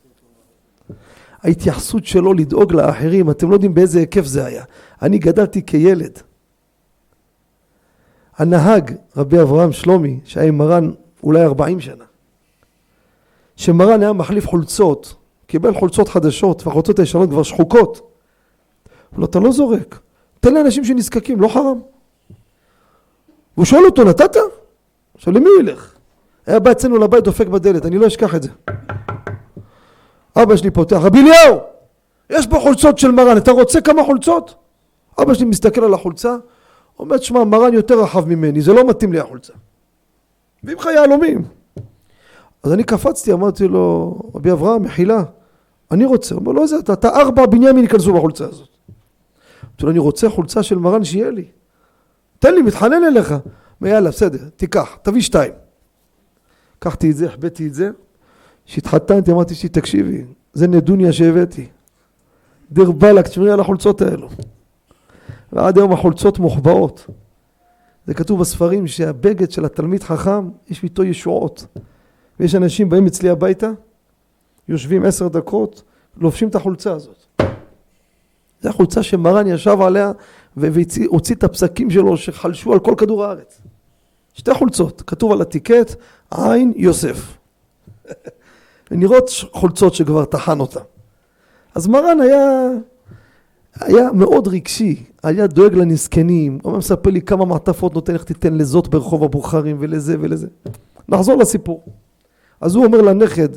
[1.42, 4.64] ההתייחסות שלו לדאוג לאחרים, אתם לא יודעים באיזה היקף זה היה.
[5.02, 6.18] אני גדלתי כילד.
[8.36, 10.90] הנהג, רבי אברהם שלומי, שהיה עם מרן
[11.22, 12.04] אולי ארבעים שנה,
[13.56, 15.14] שמרן היה מחליף חולצות,
[15.46, 18.10] קיבל חולצות חדשות, והחולצות הישנות כבר שחוקות.
[19.12, 19.98] אבל אתה לא זורק,
[20.40, 21.80] תן לאנשים שנזקקים, לא חרם.
[23.56, 24.36] והוא שואל אותו, נתת?
[25.14, 25.94] עכשיו למי הוא ילך?
[26.46, 28.48] היה בא אצלנו לבית דופק בדלת, אני לא אשכח את זה.
[30.36, 31.58] אבא שלי פותח, רבי אליהו,
[32.30, 34.54] יש פה חולצות של מרן, אתה רוצה כמה חולצות?
[35.22, 36.36] אבא שלי מסתכל על החולצה,
[36.98, 39.52] אומר, שמע, מרן יותר רחב ממני, זה לא מתאים לי החולצה.
[40.64, 41.44] ואם לך יהלומים.
[42.62, 45.22] אז אני קפצתי, אמרתי לו, רבי אברהם, מחילה,
[45.90, 46.34] אני רוצה.
[46.34, 48.68] הוא אומר, לא זה, אתה, אתה ארבע בנימין ייכנסו בחולצה הזאת.
[49.86, 51.44] לו, אני רוצה חולצה של מרן שיהיה לי.
[52.38, 53.34] תן לי, מתחנן אליך.
[53.82, 55.52] יאללה, בסדר, תיקח, תביא שתיים.
[56.76, 57.90] לקחתי את זה, החבאתי את זה.
[58.66, 61.66] כשהתחתנתי אמרתי שלי, תקשיבי, זה נדוניה שהבאתי.
[62.72, 64.28] דיר באלק, תשמרי על החולצות האלו.
[65.52, 67.06] ועד היום החולצות מוחבאות.
[68.06, 71.66] זה כתוב בספרים שהבגד של התלמיד חכם, יש איתו ישועות.
[72.40, 73.70] ויש אנשים באים אצלי הביתה,
[74.68, 75.82] יושבים עשר דקות,
[76.16, 77.17] לובשים את החולצה הזאת.
[78.62, 80.12] זו החולצה שמרן ישב עליה
[80.56, 83.60] והוציא את הפסקים שלו שחלשו על כל כדור הארץ.
[84.34, 85.94] שתי חולצות, כתוב על הטיקט
[86.30, 87.36] עין יוסף.
[88.90, 90.80] ונראות חולצות שכבר טחן אותה.
[91.74, 92.68] אז מרן היה,
[93.80, 98.88] היה מאוד רגשי, היה דואג לנזקנים, הוא מספר לי כמה מעטפות נותן, איך תיתן לזאת
[98.88, 100.46] ברחוב הבוכרים ולזה ולזה.
[101.08, 101.84] נחזור לסיפור.
[102.60, 103.48] אז הוא אומר לנכד,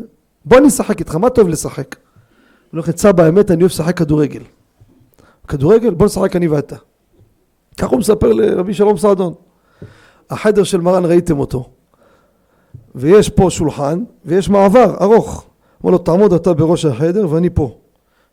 [0.46, 1.96] בוא אני אשחק איתך, מה טוב לשחק?
[2.72, 4.42] הוא אומר, סבא, האמת, אני אוהב לשחק כדורגל.
[5.52, 5.94] כדורגל?
[5.94, 6.76] בוא נשחק אני ואתה.
[7.78, 9.34] ככה הוא מספר לרבי שלום סעדון.
[10.30, 11.70] החדר של מרן ראיתם אותו.
[12.96, 15.46] ויש פה שולחן, ויש מעבר ארוך.
[15.84, 17.78] אמר לו, תעמוד אתה בראש החדר ואני פה.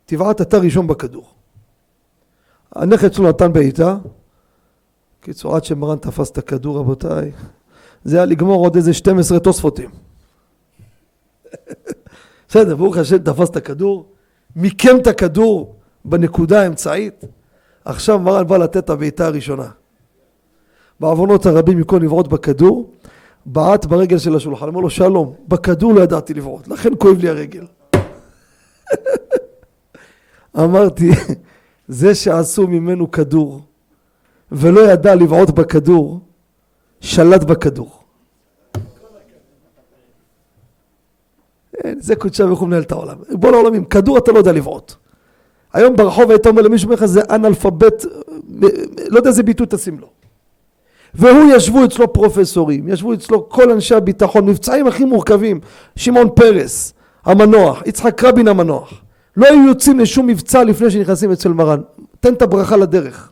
[0.05, 1.29] תבעט אתה ראשון בכדור.
[2.75, 3.97] הנכד שלו נתן בעיטה.
[5.21, 7.31] קיצור, עד שמרן תפס את הכדור, רבותיי,
[8.03, 9.89] זה היה לגמור עוד איזה 12 תוספותים.
[12.49, 14.05] בסדר, ברוך השם תפס את הכדור,
[14.55, 17.25] מיקם את הכדור בנקודה האמצעית.
[17.85, 19.69] עכשיו מרן בא לתת את הבעיטה הראשונה.
[20.99, 22.91] בעוונות הרבים מכל לבעוט בכדור,
[23.45, 27.65] בעט ברגל של השולחן, אמר לו שלום, בכדור לא ידעתי לבעוט, לכן כואב לי הרגל.
[30.63, 31.09] אמרתי,
[31.87, 33.61] זה שעשו ממנו כדור
[34.51, 36.19] ולא ידע לבעוט בכדור,
[37.01, 37.99] שלט בכדור.
[41.99, 43.17] זה קודשה ברוך הוא מנהל את העולם.
[43.31, 44.95] בוא לעולמים, כדור אתה לא יודע לבעוט.
[45.73, 48.05] היום ברחוב היית אומר למישהו ממך זה אנאלפבית,
[49.09, 50.07] לא יודע איזה ביטוי תשים לו.
[51.13, 55.59] והוא ישבו אצלו פרופסורים, ישבו אצלו כל אנשי הביטחון, מבצעים הכי מורכבים,
[55.95, 56.93] שמעון פרס
[57.25, 58.93] המנוח, יצחק רבין המנוח,
[59.37, 61.81] לא היו יוצאים לשום מבצע לפני שנכנסים אצל מרן,
[62.19, 63.31] תן את הברכה לדרך,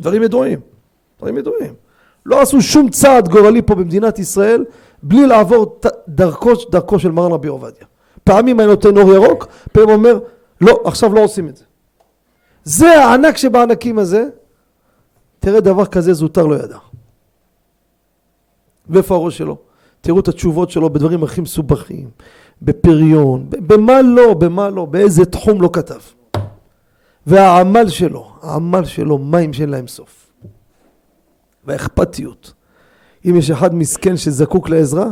[0.00, 0.60] דברים ידועים,
[1.18, 1.72] דברים ידועים,
[2.26, 4.64] לא עשו שום צעד גורלי פה במדינת ישראל
[5.02, 7.86] בלי לעבור דרכו, דרכו של מרן רבי עובדיה,
[8.24, 10.18] פעמים היה נותן אור ירוק, פעמים אומר
[10.64, 11.64] לא, עכשיו לא עושים את זה,
[12.64, 14.28] זה הענק שבענקים הזה
[15.38, 16.78] תראה דבר כזה זוטר לא ידע.
[18.88, 19.56] ואיפה הראש שלו?
[20.00, 22.10] תראו את התשובות שלו בדברים הכי מסובכים,
[22.62, 26.00] בפריון, במה לא, במה לא, באיזה תחום לא כתב.
[27.26, 30.30] והעמל שלו, העמל שלו, מים שאין להם סוף.
[31.64, 32.52] והאכפתיות.
[33.24, 35.06] אם יש אחד מסכן שזקוק לעזרה,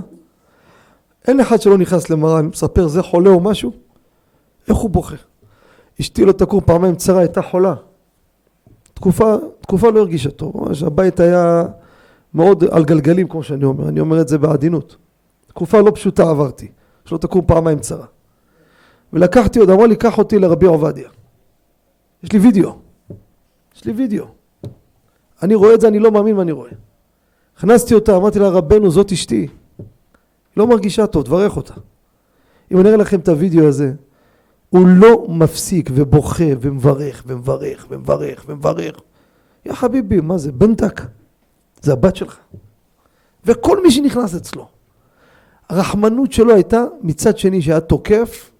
[1.29, 3.73] אין אחד שלא נכנס למרן, מספר זה חולה או משהו,
[4.69, 5.17] איך הוא בוכה.
[6.01, 7.75] אשתי לא תקור פעמיים צרה, הייתה חולה.
[8.95, 11.65] תקופה, תקופה לא הרגישה טוב, ממש הבית היה
[12.35, 14.97] מאוד על גלגלים כמו שאני אומר, אני אומר את זה בעדינות.
[15.47, 16.69] תקופה לא פשוטה עברתי,
[17.05, 18.07] שלא תקום פעמיים צרה.
[19.13, 21.09] ולקחתי עוד, אמר לי, קח אותי לרבי עובדיה.
[22.23, 22.77] יש לי וידאו,
[23.77, 24.25] יש לי וידאו.
[25.43, 26.71] אני רואה את זה, אני לא מאמין מה אני רואה.
[27.57, 29.49] הכנסתי אותה, אמרתי לה, רבנו, זאת אשתי.
[30.57, 31.75] לא מרגישה טוב, תברך אותה.
[32.73, 33.93] אם אני אראה לכם את הוידאו הזה,
[34.73, 39.01] הוא לא מפסיק ובוכה ומברך ומברך ומברך ומברך.
[39.67, 40.53] יא חביבי, מה זה?
[40.53, 41.01] בנטק.
[41.83, 42.39] זה הבת שלך.
[43.45, 44.69] וכל מי שנכנס אצלו.
[45.69, 48.51] הרחמנות שלו הייתה מצד שני שהיה תוקף,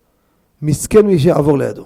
[0.63, 1.85] מסכן מי שיעבור לידו.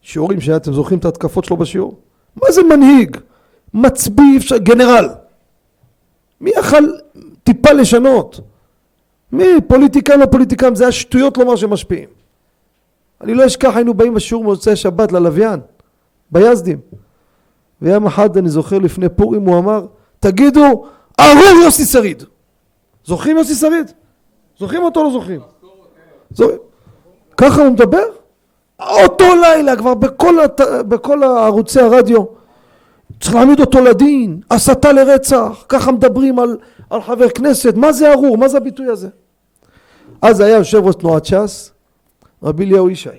[0.00, 1.98] שיעורים שאתם זוכרים את ההתקפות שלו בשיעור?
[2.36, 3.16] מה זה מנהיג?
[3.74, 5.08] מצביא, אפשר, גנרל.
[6.40, 6.84] מי יכל
[7.44, 8.40] טיפה לשנות?
[9.32, 9.44] מי?
[9.68, 12.21] פוליטיקאים לא פוליטיקאים, זה היה שטויות לומר שמשפיעים.
[13.22, 15.60] אני לא אשכח, היינו באים בשיעור מוצאי שבת ללוויין,
[16.30, 16.78] ביזדים.
[17.82, 19.86] ויום אחד, אני זוכר לפני פורים, הוא אמר,
[20.20, 20.84] תגידו,
[21.20, 22.22] ארור יוסי שריד.
[23.04, 23.92] זוכרים יוסי שריד?
[24.58, 25.40] זוכרים אותו או לא זוכרים?
[27.36, 28.04] ככה הוא מדבר?
[28.80, 30.60] אותו לילה כבר בכל, הת...
[30.88, 32.24] בכל ערוצי הרדיו
[33.20, 36.56] צריך להעמיד אותו לדין, הסתה לרצח, ככה מדברים על,
[36.90, 38.38] על חבר כנסת, מה זה ארור?
[38.38, 39.08] מה זה הביטוי הזה?
[40.22, 41.71] אז היה יושב ראש תנועת ש"ס,
[42.42, 43.10] רבי אליהו ישי.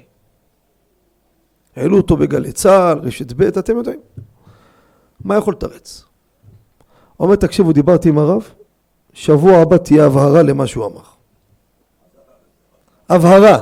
[1.76, 4.00] העלו אותו בגלי צה"ל, רשת ב', אתם יודעים.
[5.24, 6.06] מה יכול לתרץ?
[7.20, 8.50] אומר, תקשיבו, דיברתי עם הרב,
[9.14, 11.02] שבוע הבא תהיה הבהרה למה שהוא אמר.
[13.10, 13.60] הבהרה.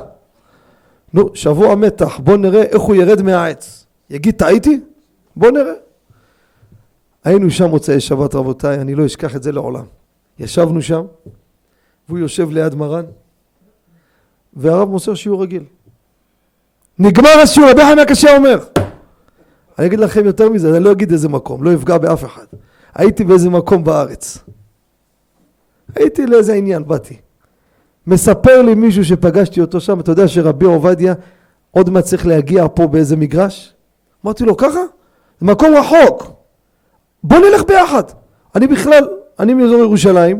[1.13, 3.85] נו, שבוע מתח, בוא נראה איך הוא ירד מהעץ.
[4.09, 4.81] יגיד, טעיתי?
[5.35, 5.73] בוא נראה.
[7.23, 9.85] היינו שם מוצאי שבת רבותיי, אני לא אשכח את זה לעולם.
[10.39, 11.05] ישבנו שם,
[12.09, 13.05] והוא יושב ליד מרן,
[14.53, 15.63] והרב מוסר שיעור רגיל.
[16.99, 18.59] נגמר השיעור, רבי חיים הקשה אומר.
[19.79, 22.45] אני אגיד לכם יותר מזה, אני לא אגיד איזה מקום, לא אפגע באף אחד.
[22.95, 24.37] הייתי באיזה מקום בארץ.
[25.95, 27.17] הייתי לאיזה עניין, באתי.
[28.07, 31.13] מספר לי מישהו שפגשתי אותו שם, אתה יודע שרבי עובדיה
[31.71, 33.73] עוד מעט צריך להגיע פה באיזה מגרש?
[34.25, 34.79] אמרתי לו, ככה?
[35.41, 36.31] זה מקום רחוק.
[37.23, 38.03] בוא נלך ביחד.
[38.55, 39.07] אני בכלל,
[39.39, 40.39] אני מאזור ירושלים,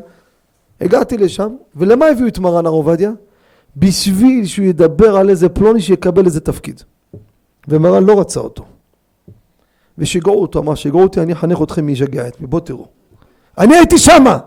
[0.81, 3.11] הגעתי לשם, ולמה הביאו את מרן הר עובדיה?
[3.77, 6.81] בשביל שהוא ידבר על איזה פלוני שיקבל איזה תפקיד.
[7.67, 8.65] ומרן לא רצה אותו.
[9.97, 12.87] ושיגעו אותו, אמר שיגעו אותי, אני אחנך אתכם מי ישגע את מי, בואו תראו.
[13.57, 14.37] אני הייתי שמה!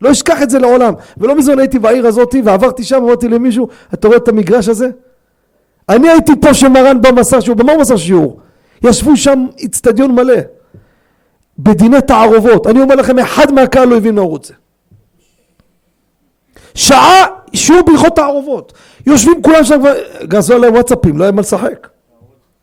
[0.00, 0.94] לא אשכח את זה לעולם.
[1.18, 4.90] ולא מזמן הייתי בעיר הזאת ועברתי שם, אמרתי למישהו, אתה רואה את המגרש הזה?
[5.88, 8.40] אני הייתי פה שמרן במסע שיעור, במה הוא מסע שיעור?
[8.84, 10.34] ישבו שם אצטדיון מלא.
[11.58, 12.66] בדיני תערובות.
[12.66, 14.54] אני אומר לכם, אחד מהקהל לא הבין מה הוא רוצה.
[16.74, 18.72] שעה שיעור בהלכות תערובות.
[19.06, 19.92] יושבים כולם שם כבר,
[20.24, 21.88] גזו עליהם וואטסאפים, לא היה מה לשחק.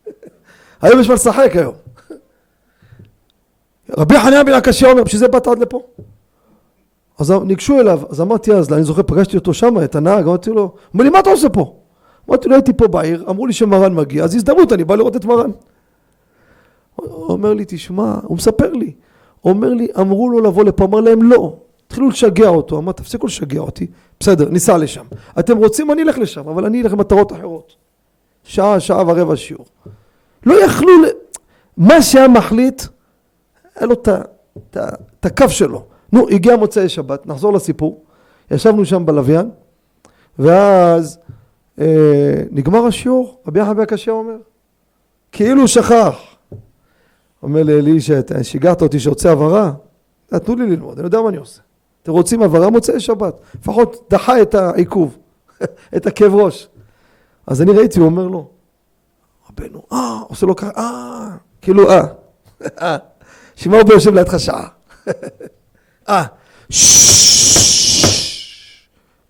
[0.81, 1.73] היום יש מה לשחק היום.
[3.97, 5.81] רבי חניה בן הקשיא אומר, בשביל זה באת עד לפה?
[7.19, 10.75] אז ניגשו אליו, אז אמרתי אז, אני זוכר, פגשתי אותו שם, את הנהג, אמרתי לו,
[10.95, 11.75] אמר לי, מה אתה עושה פה?
[12.29, 15.25] אמרתי לו, הייתי פה בעיר, אמרו לי שמרן מגיע, אז הזדמנות, אני בא לראות את
[15.25, 15.51] מרן.
[16.95, 18.93] הוא אומר לי, תשמע, הוא מספר לי,
[19.45, 21.55] אומר לי, אמרו לו לבוא לפה, אמר להם לא,
[21.87, 23.87] התחילו לשגע אותו, אמר, תפסיקו לשגע אותי,
[24.19, 25.05] בסדר, ניסע לשם.
[25.39, 27.75] אתם רוצים, אני אלך לשם, אבל אני אלך למטרות אחרות.
[28.43, 29.65] שעה, שעה ורבע שיעור.
[30.45, 30.91] לא יכלו,
[31.77, 32.83] מה שהיה מחליט,
[33.75, 35.85] היה לו את הקו שלו.
[36.13, 38.03] נו, הגיע מוצאי שבת, נחזור לסיפור.
[38.51, 39.49] ישבנו שם בלוויין,
[40.39, 41.19] ואז
[41.79, 44.37] אה, נגמר השיעור, רבי יחד הקשה אומר,
[45.31, 46.15] כאילו שכח.
[47.43, 49.71] אומר לאלישע, שיגעת אותי שרוצה הבהרה?
[50.27, 51.61] תנו לי ללמוד, אני יודע מה אני עושה.
[52.07, 55.17] אתם רוצים הבהרה מוצאי שבת, לפחות דחה את העיכוב,
[55.97, 56.67] את הכאב ראש.
[57.47, 58.49] אז אני ראיתי, הוא אומר לו,
[59.49, 61.27] רבנו, אה, עושה לו ככה, אה,
[61.61, 62.01] כאילו אה,
[62.81, 62.97] אה,
[63.55, 64.67] שמע הוא יושב לידך שעה.
[66.09, 66.23] אה,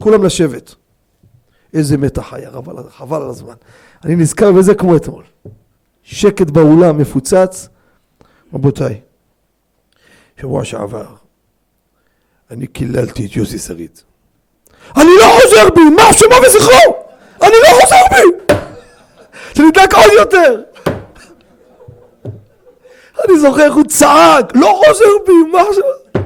[0.01, 0.75] כולם לשבת.
[1.73, 2.51] איזה מתח היה,
[2.89, 3.55] חבל על הזמן.
[4.03, 5.23] אני נזכר בזה כמו אתמול.
[6.03, 7.69] שקט באולם, מפוצץ.
[8.53, 9.01] רבותיי,
[10.41, 11.26] שבוע שעבר
[12.51, 13.99] אני קיללתי את יוסי שריד.
[14.97, 16.95] אני לא חוזר בי, מה שמו וזכרו?
[17.41, 18.55] אני לא חוזר בי!
[19.53, 20.61] שנדלק עוד יותר!
[23.25, 26.21] אני זוכר איך הוא צעק, לא חוזר בי, מה שמו...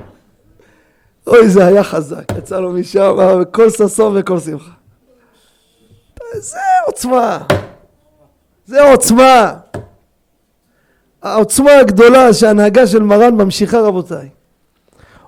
[1.28, 3.16] אוי, זה היה חזק, יצא לו משם,
[3.52, 4.72] כל ששון וכל שמחה.
[6.34, 7.38] זה עוצמה.
[8.66, 9.54] זה עוצמה.
[11.22, 14.30] העוצמה הגדולה שההנהגה של מרן ממשיכה רבותיי.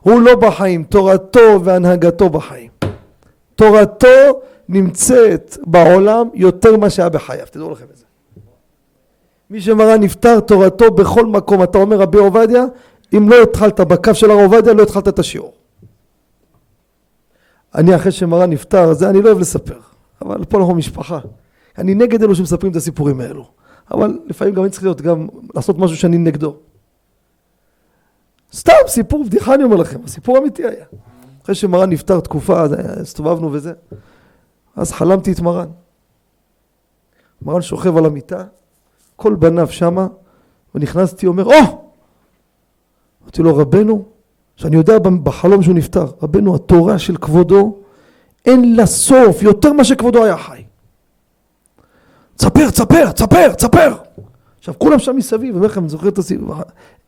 [0.04, 2.70] הוא לא בחיים, תורתו והנהגתו בחיים.
[3.56, 8.06] תורתו נמצאת בעולם יותר ממה שהיה בחייו, תדעו לכם את זה.
[9.50, 12.66] מי שמרן נפטר תורתו בכל מקום, אתה אומר רבי עובדיה,
[13.18, 15.54] אם לא התחלת בקו של הרב עובדיה לא התחלת את השיעור.
[17.76, 19.80] אני אחרי שמרן נפטר, זה אני לא אוהב לספר.
[20.22, 21.20] אבל פה אנחנו משפחה.
[21.78, 23.48] אני נגד אלו שמספרים את הסיפורים האלו.
[23.92, 26.56] אבל לפעמים גם אני צריך להיות גם, לעשות משהו שאני נגדו.
[28.54, 30.86] סתם סיפור בדיחה אני אומר לכם, הסיפור אמיתי היה.
[31.44, 33.74] אחרי שמרן נפטר תקופה, אז הסתובבנו וזה,
[34.76, 35.68] אז חלמתי את מרן.
[37.42, 38.44] מרן שוכב על המיטה,
[39.16, 40.08] כל בניו שמה,
[40.76, 41.52] ונכנסתי, אומר, או!
[41.52, 41.84] Oh!
[43.24, 44.06] אמרתי לו, רבנו,
[44.56, 47.78] שאני יודע בחלום שהוא נפטר, רבנו, התורה של כבודו
[48.46, 50.64] אין לה סוף, יותר מה שכבודו היה חי.
[52.36, 53.96] תספר, תספר, תספר, תספר.
[54.60, 56.62] עכשיו כולם שם מסביב, אומר לכם, אני זוכר את הסיבוב,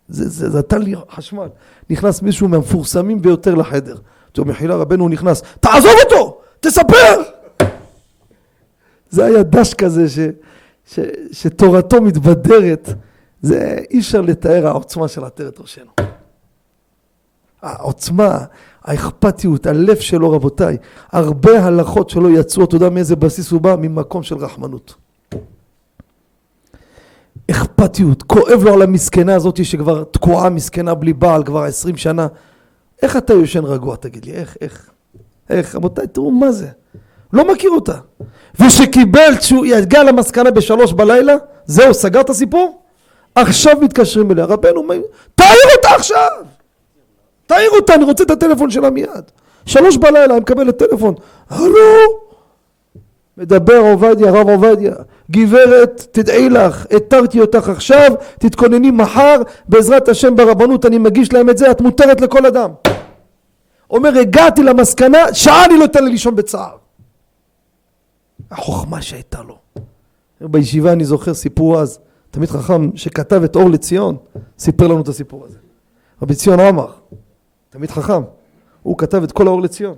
[0.08, 1.48] זה, זה, זה נתן לי חשמל.
[1.90, 3.98] נכנס מישהו מהמפורסמים ביותר לחדר.
[4.32, 7.22] טוב, מחילה רבנו נכנס, תעזוב אותו, תספר!
[9.10, 10.20] זה היה דש כזה ש,
[10.86, 11.00] ש,
[11.32, 12.90] שתורתו מתבדרת,
[13.42, 15.92] זה אי אפשר לתאר העוצמה של עטרת ראשנו.
[17.62, 18.46] העוצמה,
[18.84, 20.78] האכפתיות, הלב שלו רבותיי,
[21.12, 23.76] הרבה הלכות שלו יצאו, אתה יודע מאיזה בסיס הוא בא?
[23.76, 24.96] ממקום של רחמנות.
[27.52, 32.28] אכפתיות, כואב לו על המסכנה הזאת שכבר תקועה מסכנה בלי בעל כבר עשרים שנה.
[33.02, 34.90] איך אתה יושן רגוע תגיד לי, איך, איך,
[35.50, 36.68] איך, רבותיי תראו מה זה,
[37.34, 37.96] לא מכיר אותה.
[38.60, 41.36] ושקיבל, כשהוא יגיע למסקנה בשלוש בלילה,
[41.66, 42.82] זהו, סגר את הסיפור?
[43.36, 44.84] עכשיו מתקשרים אליה, רבנו,
[45.36, 46.46] תעיר אותה עכשיו!
[47.46, 49.32] תעיר אותה, אני רוצה את הטלפון שלה מיד.
[49.66, 51.14] שלוש בלילה, אני מקבלת טלפון.
[51.50, 52.25] הלו?
[53.38, 54.94] מדבר עובדיה, רב עובדיה.
[55.32, 61.58] גברת, תדעי לך, התרתי אותך עכשיו, תתכונני מחר, בעזרת השם ברבנות אני מגיש להם את
[61.58, 62.70] זה, את מותרת לכל אדם.
[63.90, 66.78] אומר, הגעתי למסקנה, שעה אני לא אתן לי לישון בצער.
[68.52, 69.58] החוכמה שהייתה לו.
[70.42, 72.00] בישיבה אני זוכר סיפור אז,
[72.32, 74.18] תמיד חכם שכתב את אור לציון,
[74.60, 75.58] סיפר לנו את הסיפור הזה.
[76.22, 76.92] רבי ציון עמר,
[77.70, 78.22] תמיד חכם,
[78.84, 79.96] הוא כתב את כל האור לציון.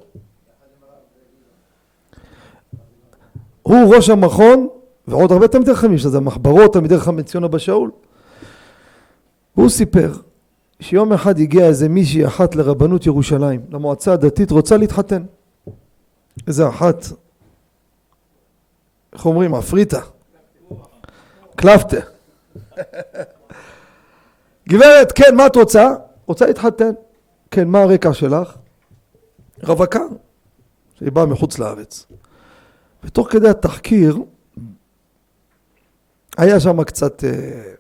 [3.68, 4.68] הוא ראש המכון,
[5.08, 7.92] ועוד הרבה תלמידי חכמים, שזה המחברות, תלמידי חכם ציון אבא שאול.
[9.54, 10.14] הוא סיפר
[10.80, 15.24] שיום אחד הגיע איזה מישהי אחת לרבנות ירושלים, למועצה הדתית, רוצה להתחתן.
[16.48, 17.06] איזה אחת,
[19.14, 20.00] איך אומרים, אפריתה.
[21.56, 21.98] קלפטה.
[24.70, 25.94] גברת, כן, מה את רוצה?
[26.26, 26.92] רוצה להתחתן.
[27.52, 28.56] כן, מה הרקע שלך?
[29.64, 30.02] רווקה,
[30.96, 32.06] שהיא באה מחוץ לארץ.
[33.04, 34.18] ותוך כדי התחקיר
[36.38, 37.74] היה שם קצת אה,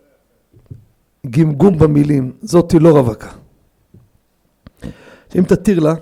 [1.29, 3.29] גמגום במילים, זאתי לא רווקה.
[5.35, 5.93] אם תתיר לה,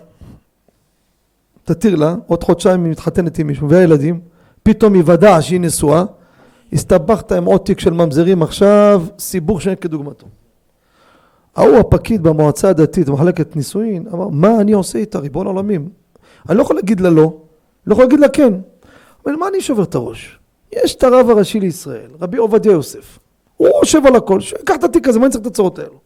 [1.63, 4.19] תתיר לה, עוד חודשיים היא מתחתנת עם מישהו והילדים,
[4.63, 6.03] פתאום יוודע שהיא נשואה,
[6.73, 10.27] הסתבכת עם עוד תיק של ממזרים עכשיו, סיבוך שאין כדוגמתו.
[11.55, 15.89] ההוא הפקיד במועצה הדתית, במחלקת נישואין, אמר, מה אני עושה איתה, ריבון עולמים?
[16.49, 17.37] אני לא יכול להגיד לה לא,
[17.87, 18.53] לא יכול להגיד לה כן.
[19.33, 20.39] מה אני שובר את הראש?
[20.71, 23.19] יש את הרב הראשי לישראל, רבי עובדיה יוסף.
[23.57, 25.99] הוא יושב על הכל, שיקח את התיק הזה, מה אני צריך את הצורות האלו?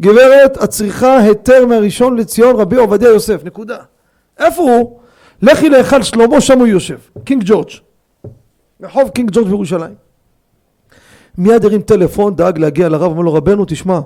[0.00, 3.78] גברת, את צריכה היתר מהראשון לציון רבי עובדיה יוסף, נקודה.
[4.38, 4.98] איפה הוא?
[5.42, 7.70] לכי להיכל שלמה, שם הוא יושב, קינג ג'ורג'.
[8.82, 9.94] רחוב קינג ג'ורג' בירושלים.
[11.38, 14.00] מיד הרים טלפון, דאג להגיע לרב, אמר לו רבנו תשמע,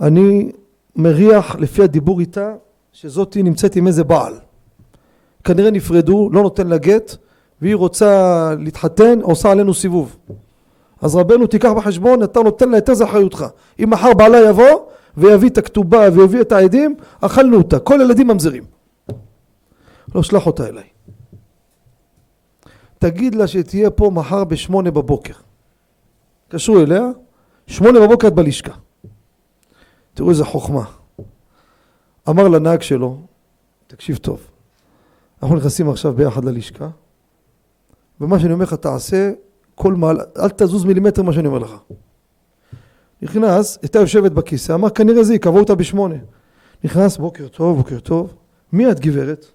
[0.00, 0.52] אני
[0.96, 2.54] מריח לפי הדיבור איתה
[2.92, 4.34] שזאתי נמצאת עם איזה בעל.
[5.44, 7.16] כנראה נפרדו, לא נותן לה גט,
[7.62, 10.16] והיא רוצה להתחתן, עושה עלינו סיבוב.
[11.00, 13.44] אז רבנו תיקח בחשבון, אתה נותן לה היתר זה אחריותך.
[13.82, 14.86] אם מחר בעלה יבוא
[15.16, 17.78] ויביא את הכתובה ויביא את העדים, אכלנו אותה.
[17.78, 18.64] כל ילדים ממזרים.
[20.14, 20.84] לא שלח אותה אליי.
[22.98, 25.34] תגיד לה שתהיה פה מחר בשמונה בבוקר.
[26.48, 27.02] קשרו אליה,
[27.66, 28.72] שמונה בבוקר את בלשכה.
[30.14, 30.84] תראו איזה חוכמה.
[32.28, 33.18] אמר לנהג שלו,
[33.86, 34.40] תקשיב טוב,
[35.42, 36.88] אנחנו נכנסים עכשיו ביחד ללשכה,
[38.20, 39.32] ומה שאני אומר לך תעשה
[39.74, 41.74] כל מעל, אל תזוז מילימטר מה שאני אומר לך.
[43.22, 46.16] נכנס, הייתה יושבת בכיסא, אמר כנראה זה יקבעו אותה בשמונה.
[46.84, 48.34] נכנס, בוקר טוב, בוקר טוב,
[48.72, 49.46] מי את גברת?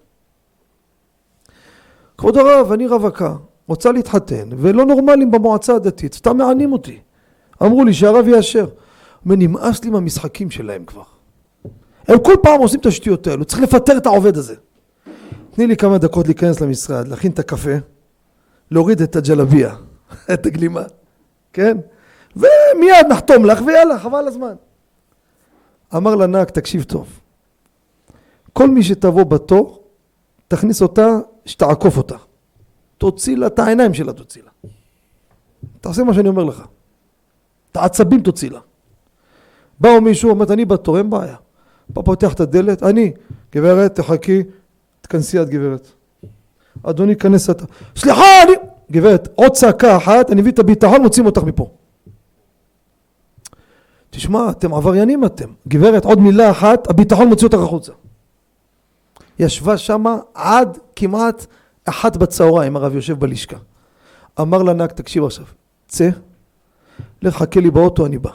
[2.18, 3.34] כבוד הרב, אני רווקה,
[3.68, 6.98] רוצה להתחתן, ולא נורמלים במועצה הדתית, סתם מענים אותי.
[7.62, 8.66] אמרו לי שהרב יאשר.
[9.24, 11.02] אומר, נמאס לי מהמשחקים שלהם כבר.
[12.08, 14.54] הם כל פעם עושים את השטויות האלו, צריך לפטר את העובד הזה.
[15.50, 17.70] תני לי כמה דקות להיכנס למשרד, להכין את הקפה,
[18.72, 19.74] להוריד את הג'לביה,
[20.34, 20.82] את הגלימה,
[21.52, 21.78] כן?
[22.36, 24.54] ומיד נחתום לך, ויאללה, חבל הזמן.
[25.96, 27.20] אמר לנהג, תקשיב טוב,
[28.52, 29.84] כל מי שתבוא בתור,
[30.48, 32.16] תכניס אותה, שתעקוף אותה.
[32.98, 34.70] תוציא לה את העיניים שלה, תוציא לה.
[35.80, 36.62] תעשה מה שאני אומר לך.
[37.72, 38.60] את העצבים תוציא לה.
[39.80, 41.36] באו מישהו, אומרת, אני בתור, אין בעיה.
[41.88, 43.12] בא פותח את הדלת, אני,
[43.52, 44.42] גברת, תחכי,
[45.00, 45.92] תכנסי את גברת.
[46.82, 47.64] אדוני, כנס אתה.
[47.96, 48.52] סליחה, אני...
[48.92, 51.70] גברת, עוד צעקה אחת, אני מביא את הביטחון, מוצאים אותך מפה.
[54.10, 55.48] תשמע, אתם עבריינים אתם.
[55.68, 57.92] גברת, עוד מילה אחת, הביטחון מוציא אותך החוצה.
[59.38, 61.46] ישבה שמה עד כמעט
[61.84, 63.56] אחת בצהריים, הרב יושב בלשכה.
[64.40, 65.44] אמר לנהג, תקשיב עכשיו,
[65.88, 66.08] צא,
[67.22, 68.30] לך חכה לי באוטו, אני בא.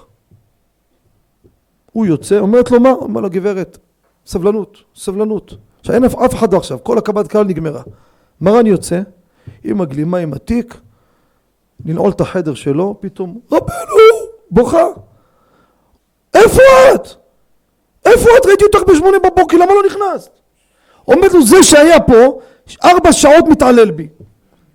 [1.92, 2.92] הוא יוצא, אומרת לו מה?
[2.92, 3.78] אומר לו גברת,
[4.26, 5.56] סבלנות, סבלנות.
[5.80, 7.82] עכשיו אין אף, אחד עכשיו, כל הקבלת קהל נגמרה.
[8.42, 9.02] מרן יוצא,
[9.64, 10.78] עם הגלימה, עם התיק,
[11.86, 14.86] לנעול את החדר שלו, פתאום, רבנו, בוכה.
[16.34, 16.62] איפה
[16.96, 17.08] את?
[18.06, 18.46] איפה את?
[18.46, 20.30] ראיתי אותך בשמונה בבוקר, למה לא נכנסת?
[21.08, 22.40] אומרת לו, זה שהיה פה,
[22.84, 24.08] ארבע שעות מתעלל בי.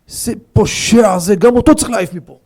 [0.07, 2.39] זה פושע זה, גם אותו צריך להעיף מפה.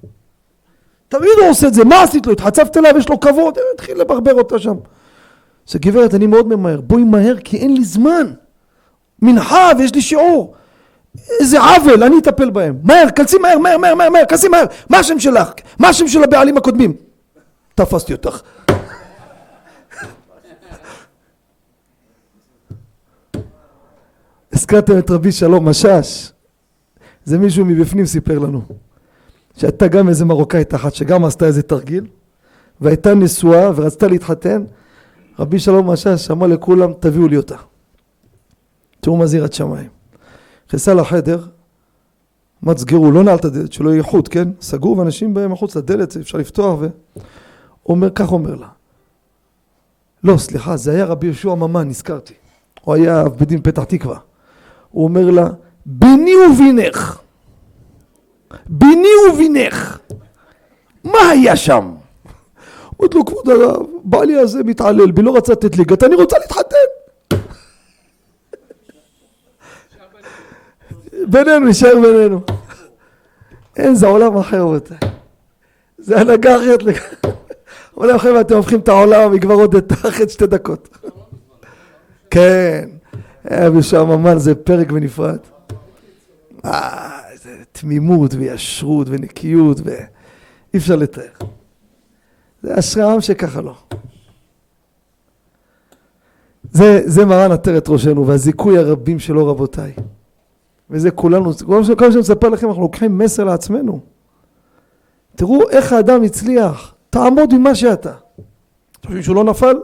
[1.08, 2.32] תמיד הוא עושה את זה, מה עשית לו?
[2.32, 4.76] התחצפת אליו, יש לו כבוד, התחיל לברבר אותה שם.
[5.66, 8.32] זה גברת, אני מאוד ממהר, בואי מהר כי אין לי זמן.
[9.22, 10.54] מנחה ויש לי שיעור.
[11.40, 12.78] איזה עוול, אני אטפל בהם.
[12.82, 14.64] מהר, כנסי מהר, מהר, מהר, מהר, מהר, כנסי מהר.
[14.90, 15.52] מה השם שלך?
[15.78, 16.92] מה השם של הבעלים הקודמים?
[17.74, 18.40] תפסתי אותך.
[24.52, 26.32] הזכרתם את רבי שלום משאש.
[27.24, 28.62] זה מישהו מבפנים סיפר לנו.
[29.56, 32.06] שהייתה גם איזה מרוקאית אחת שגם עשתה איזה תרגיל
[32.80, 34.64] והייתה נשואה ורצתה להתחתן
[35.38, 37.56] רבי שלום משאש אמר לכולם תביאו לי אותה
[39.00, 39.95] תראו מה זירת שמיים
[40.68, 41.46] נכנסה לחדר
[42.62, 46.16] מה תסגרו לא נעל את הדלת שלא יהיה חוט כן סגור ואנשים באים מחוץ לדלת
[46.16, 46.86] אפשר לפתוח ו...
[47.88, 48.68] אומר כך אומר לה
[50.24, 52.34] לא סליחה זה היה רבי יהושע ממן נזכרתי
[52.80, 54.18] הוא היה בדין פתח תקווה
[54.90, 55.48] הוא אומר לה
[55.86, 57.18] ביני ובינך
[58.66, 59.98] ביני ובינך
[61.06, 61.94] מה היה שם?
[62.98, 66.38] אומרת לו, כבוד הרב, בעלי הזה מתעלל בי, לא רצה לתת לי גט, אני רוצה
[66.38, 66.76] להתחתן.
[71.26, 72.40] בינינו, נשאר בינינו.
[73.76, 74.96] אין, זה עולם אחר, רבותיי.
[75.98, 77.36] זה הנהגה אחרת לגמרי.
[77.96, 80.98] אומר להם, חבר'ה, אתם הופכים את העולם, היא כבר עוד אחרי שתי דקות.
[82.30, 82.88] כן,
[83.44, 85.38] היה בשם אמן זה פרק בנפרד.
[86.64, 89.96] אה, איזה תמימות וישרות ונקיות, ואי
[90.76, 91.46] אפשר לתאר.
[92.62, 93.74] זה אשרי העם שככה לא.
[96.72, 99.92] זה, זה מרן עטרת ראשנו, והזיכוי הרבים שלו רבותיי.
[100.90, 104.00] וזה כולנו, כל מה שאני מספר לכם, אנחנו לוקחים מסר לעצמנו.
[105.36, 108.10] תראו איך האדם הצליח, תעמוד עם מה שאתה.
[108.10, 109.76] אתם חושבים שהוא לא נפל?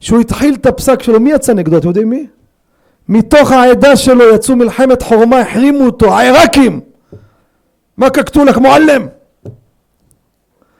[0.00, 1.78] שהוא התחיל את הפסק שלו, מי יצא נגדו?
[1.78, 2.26] אתם יודעים מי?
[3.08, 6.80] מתוך העדה שלו יצאו מלחמת חורמה, החרימו אותו, העיראקים!
[7.96, 9.06] מה קקטו לך מועלם?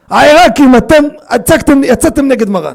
[0.08, 2.74] העיראקים, אתם יצאתם, יצאתם נגד מרן.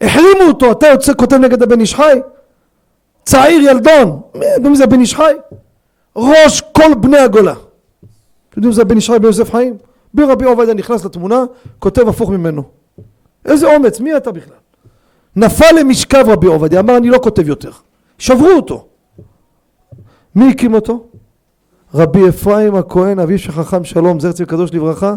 [0.00, 2.20] החרימו אותו, אתה יוצא כותב נגד הבן איש חי?
[3.30, 4.20] צעיר ילדון,
[4.62, 5.32] מי זה בן איש חי?
[6.16, 7.52] ראש כל בני הגולה.
[7.52, 9.76] אתם יודעים זה בן איש חי ביוסף חיים?
[10.14, 11.44] ברבי עובדיה נכנס לתמונה,
[11.78, 12.62] כותב הפוך ממנו.
[13.44, 14.56] איזה אומץ, מי אתה בכלל?
[15.36, 17.70] נפל למשכב רבי עובדיה, אמר אני לא כותב יותר.
[18.18, 18.86] שברו אותו.
[20.34, 21.06] מי הקים אותו?
[21.94, 25.14] רבי אפרים הכהן, אביו של חכם שלום, זרצי קדוש לברכה,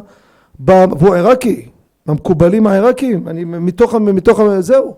[0.59, 1.69] והוא עיראקי,
[2.07, 4.95] המקובלים העיראקים, אני מתוך, מתוך, זהו.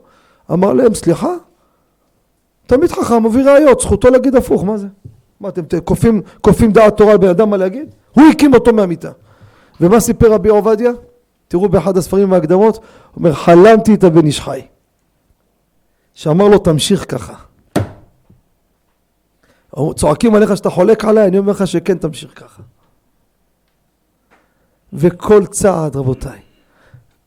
[0.52, 1.34] אמר להם, סליחה?
[2.68, 4.88] תמיד חכם מביא ראיות, זכותו להגיד הפוך, מה זה?
[5.40, 7.96] מה אתם כופים, כופים דעת תורה לבן אדם מה להגיד?
[8.12, 9.12] הוא הקים אותו מהמיטה.
[9.82, 10.92] ומה סיפר רבי עובדיה?
[11.48, 12.80] תראו באחד הספרים וההקדמות,
[13.18, 14.62] אומר חלמתי את הבן איש חי.
[16.14, 17.34] שאמר לו תמשיך ככה.
[19.96, 22.62] צועקים עליך שאתה חולק עליי, אני אומר לך שכן תמשיך ככה.
[24.94, 26.40] וכל צעד רבותיי,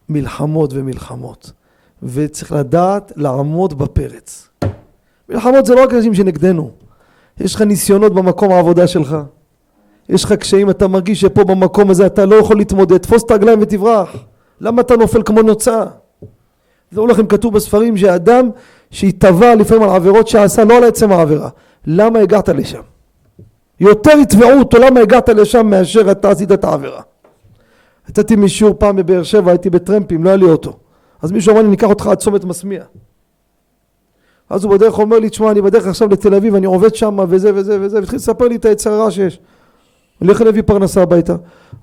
[0.08, 1.52] מלחמות ומלחמות,
[2.02, 4.47] וצריך לדעת לעמוד בפרץ.
[5.28, 6.70] מלחמות זה לא רק אנשים שנגדנו,
[7.40, 9.16] יש לך ניסיונות במקום העבודה שלך,
[10.08, 13.58] יש לך קשיים, אתה מרגיש שפה במקום הזה אתה לא יכול להתמודד, תפוס את הרגליים
[13.62, 14.16] ותברח.
[14.60, 15.84] למה אתה נופל כמו נוצה?
[16.90, 18.50] זה לכם כתוב בספרים שאדם
[18.90, 21.48] שהתבע לפעמים על עבירות שעשה לא על עצם העבירה.
[21.86, 22.80] למה הגעת לשם?
[23.80, 27.02] יותר יתבעו אותו למה הגעת לשם מאשר אתה עשית את העבירה.
[28.08, 30.76] יצאתי משיעור פעם בבאר שבע, הייתי בטרמפים, לא היה לי אוטו.
[31.22, 32.82] אז מישהו אמר לי, ניקח אותך עד צומת מסמיע.
[34.50, 37.50] אז הוא בדרך אומר לי, תשמע, אני בדרך עכשיו לתל אביב, אני עובד שם וזה
[37.54, 39.40] וזה וזה, והתחיל לספר לי את היצר הרע שיש.
[40.20, 41.36] לך להביא פרנסה הביתה.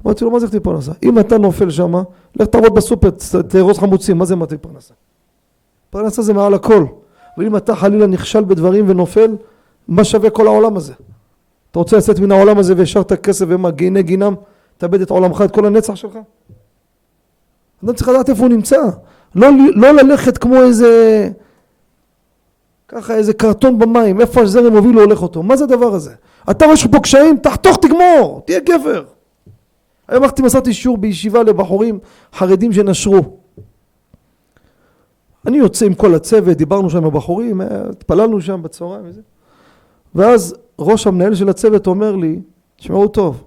[0.06, 0.92] אמרתי לו, מה זה להביא פרנסה?
[1.04, 1.94] אם אתה נופל שם,
[2.36, 3.10] לך תעבוד בסופר,
[3.48, 4.94] תארוז חמוצים, מה זה מתאים פרנסה?
[5.90, 6.86] פרנסה זה מעל הכל.
[7.38, 9.36] ואם אתה חלילה נכשל בדברים ונופל,
[9.88, 10.94] מה שווה כל העולם הזה?
[11.72, 14.34] אתה רוצה לצאת מן העולם הזה והשארת כסף ומה, גיהני גינם,
[14.78, 16.18] תאבד את עולמך, את כל הנצח שלך?
[17.86, 18.78] אדם צריך לדעת איפה הוא נמצא.
[19.36, 21.30] לא, לא ללכת כמו איזה...
[22.88, 25.44] ככה איזה קרטון במים, איפה הזרם מוביל הוא הולך אותו.
[25.44, 26.14] מה זה הדבר הזה?
[26.52, 29.04] אתה רואה פה קשיים, תחתוך תגמור, תהיה גבר.
[30.08, 32.00] היום הלכתי מסרתי שיעור בישיבה לבחורים
[32.34, 33.22] חרדים שנשרו.
[35.48, 39.22] אני יוצא עם כל הצוות, דיברנו שם עם הבחורים, התפללנו שם בצהריים וזה.
[40.16, 42.40] ואז ראש המנהל של הצוות אומר לי,
[42.76, 43.44] תשמעו טוב,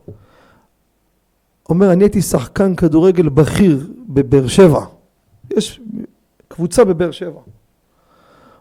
[1.68, 4.84] אומר אני הייתי שחקן כדורגל בכיר בבאר שבע,
[5.56, 5.80] יש
[6.48, 7.40] קבוצה בבאר שבע.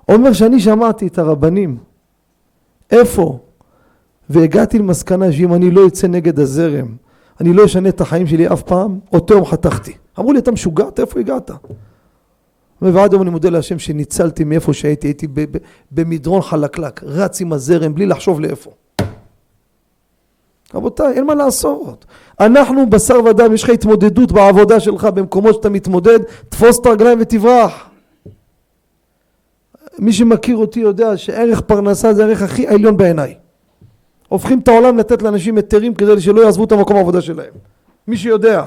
[0.09, 1.77] אומר שאני שמעתי את הרבנים,
[2.91, 3.39] איפה?
[4.29, 6.95] והגעתי למסקנה שאם אני לא אצא נגד הזרם,
[7.41, 9.93] אני לא אשנה את החיים שלי אף פעם, אותו יום חתכתי.
[10.19, 10.85] אמרו לי, אתה משוגע?
[10.99, 11.51] איפה הגעת?
[12.81, 15.27] ועד היום אני מודה להשם שניצלתי מאיפה שהייתי, הייתי
[15.91, 18.71] במדרון חלקלק, רץ עם הזרם בלי לחשוב לאיפה.
[20.73, 22.05] רבותיי, אין מה לעשות.
[22.39, 27.89] אנחנו בשר ודם, יש לך התמודדות בעבודה שלך במקומות שאתה מתמודד, תפוס את הרגליים ותברח.
[29.99, 33.35] מי שמכיר אותי יודע שערך פרנסה זה הערך הכי עליון בעיניי.
[34.29, 37.53] הופכים את העולם לתת לאנשים היתרים כדי שלא יעזבו את המקום העבודה שלהם.
[38.07, 38.65] מי שיודע.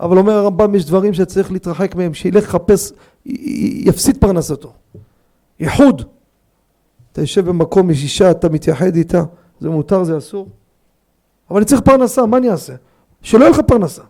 [0.00, 2.92] אבל אומר הרמב"ם יש דברים שצריך להתרחק מהם, שילך לחפש,
[3.86, 4.72] יפסיד פרנסתו.
[5.60, 6.02] ייחוד.
[7.12, 9.22] אתה יושב במקום עם אישה, אתה מתייחד איתה,
[9.60, 10.48] זה מותר, זה אסור.
[11.50, 12.72] אבל אני צריך פרנסה, מה אני אעשה?
[13.22, 14.02] שלא יהיה לך פרנסה.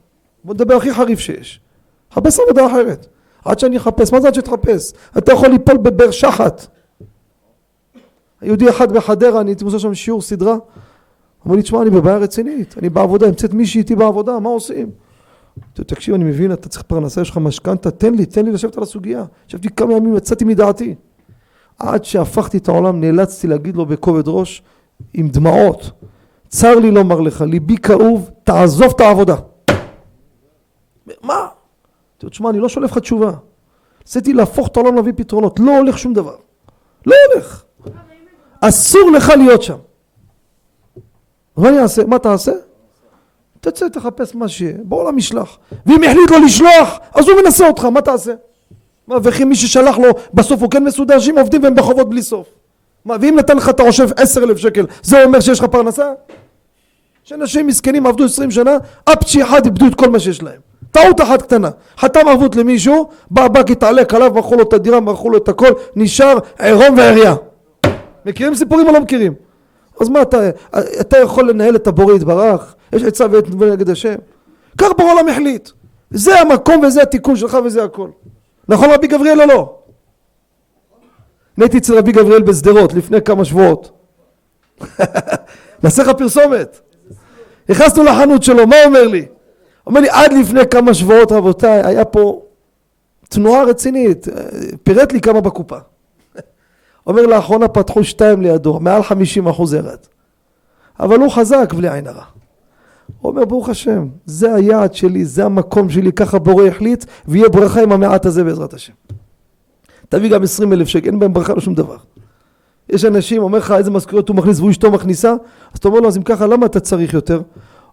[0.44, 1.60] בוא נדבר הכי חריף שיש.
[2.12, 3.06] חפש עבודה אחרת.
[3.44, 4.92] עד שאני אחפש, מה זה עד שתחפש?
[5.18, 6.66] אתה יכול ליפול בבאר שחת.
[8.42, 10.56] יהודי אחד בחדרה, אני הייתי עושה שם שיעור סדרה,
[11.46, 14.90] אמר לי, תשמע, אני בבעיה רצינית, אני בעבודה, נמצאת מישהי איתי בעבודה, מה עושים?
[15.74, 18.82] תקשיב, אני מבין, אתה צריך פרנסה, יש לך משכנתה, תן לי, תן לי לשבת על
[18.82, 19.24] הסוגיה.
[19.48, 20.94] ישבתי כמה ימים, יצאתי מדעתי.
[21.78, 24.62] עד שהפכתי את העולם, נאלצתי להגיד לו בכובד ראש,
[25.14, 25.90] עם דמעות,
[26.48, 29.36] צר לי לומר לך, ליבי כאוב, תעזוב את העבודה.
[31.22, 31.46] מה?
[32.28, 33.32] תשמע, אני לא שולף לך תשובה.
[34.02, 36.36] רציתי להפוך את העולם להביא פתרונות, לא הולך שום דבר.
[37.06, 37.64] לא הולך.
[38.60, 39.76] אסור לך להיות שם.
[41.56, 42.04] מה אני אעשה?
[42.04, 42.52] מה תעשה?
[43.60, 45.58] תצא, תחפש מה שיהיה, בעולם ישלח.
[45.86, 48.34] ואם החליט לא לשלוח, אז הוא מנסה אותך, מה תעשה?
[49.06, 52.46] מה, וכי מי ששלח לו, בסוף הוא כן מסודר, אנשים עובדים והם בחובות בלי סוף.
[53.04, 56.12] מה, ואם נתן לך, אתה חושב, עשר אלף שקל, זה אומר שיש לך פרנסה?
[57.24, 60.60] שאנשים מסכנים עבדו עשרים שנה, אפצ'י אחד איבדו את כל מה שיש להם.
[60.92, 65.30] טעות אחת קטנה, חתם ערבות למישהו, בא הבנק התעלק עליו, מכרו לו את הדירה, מכרו
[65.30, 67.34] לו את הכל, נשאר עירום ועריה.
[68.26, 69.34] מכירים סיפורים או לא מכירים?
[70.00, 70.50] אז מה אתה,
[71.00, 74.14] אתה יכול לנהל את הבורא יתברך, יש עצה ועת נגד השם,
[74.78, 75.70] כך בורא עולם החליט,
[76.10, 78.08] זה המקום וזה התיקון שלך וזה הכל,
[78.68, 79.74] נכון רבי גבריאל או לא?
[81.58, 83.90] אני הייתי אצל רבי גבריאל בשדרות לפני כמה שבועות,
[85.82, 86.80] נעשה לך פרסומת,
[87.68, 89.26] נכנסנו לחנות שלו, מה אומר לי?
[89.86, 92.42] אומר לי עד לפני כמה שבועות רבותיי היה פה
[93.28, 94.26] תנועה רצינית,
[94.82, 95.78] פירט לי כמה בקופה
[97.06, 99.98] אומר לאחרונה פתחו שתיים לידו, מעל חמישים אחוז ירד.
[101.00, 102.24] אבל הוא חזק בלי עין הרע.
[103.20, 107.82] הוא אומר ברוך השם, זה היעד שלי, זה המקום שלי, ככה בורא החליט, ויהיה ברכה
[107.82, 108.92] עם המעט הזה בעזרת השם.
[110.08, 111.96] תביא גם עשרים אלף שקל, אין בהם ברכה לשום דבר.
[112.88, 115.30] יש אנשים, אומר לך איזה משכורת הוא מכניס והוא אשתו מכניסה,
[115.72, 117.42] אז אתה אומר לו, אז אם ככה, למה אתה צריך יותר?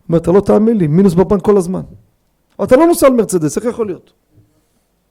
[0.10, 1.82] אומר, אתה לא תאמין לי, מינוס בבנק כל הזמן.
[2.64, 4.14] אתה לא נוסע על מרצדס, איך יכול להיות?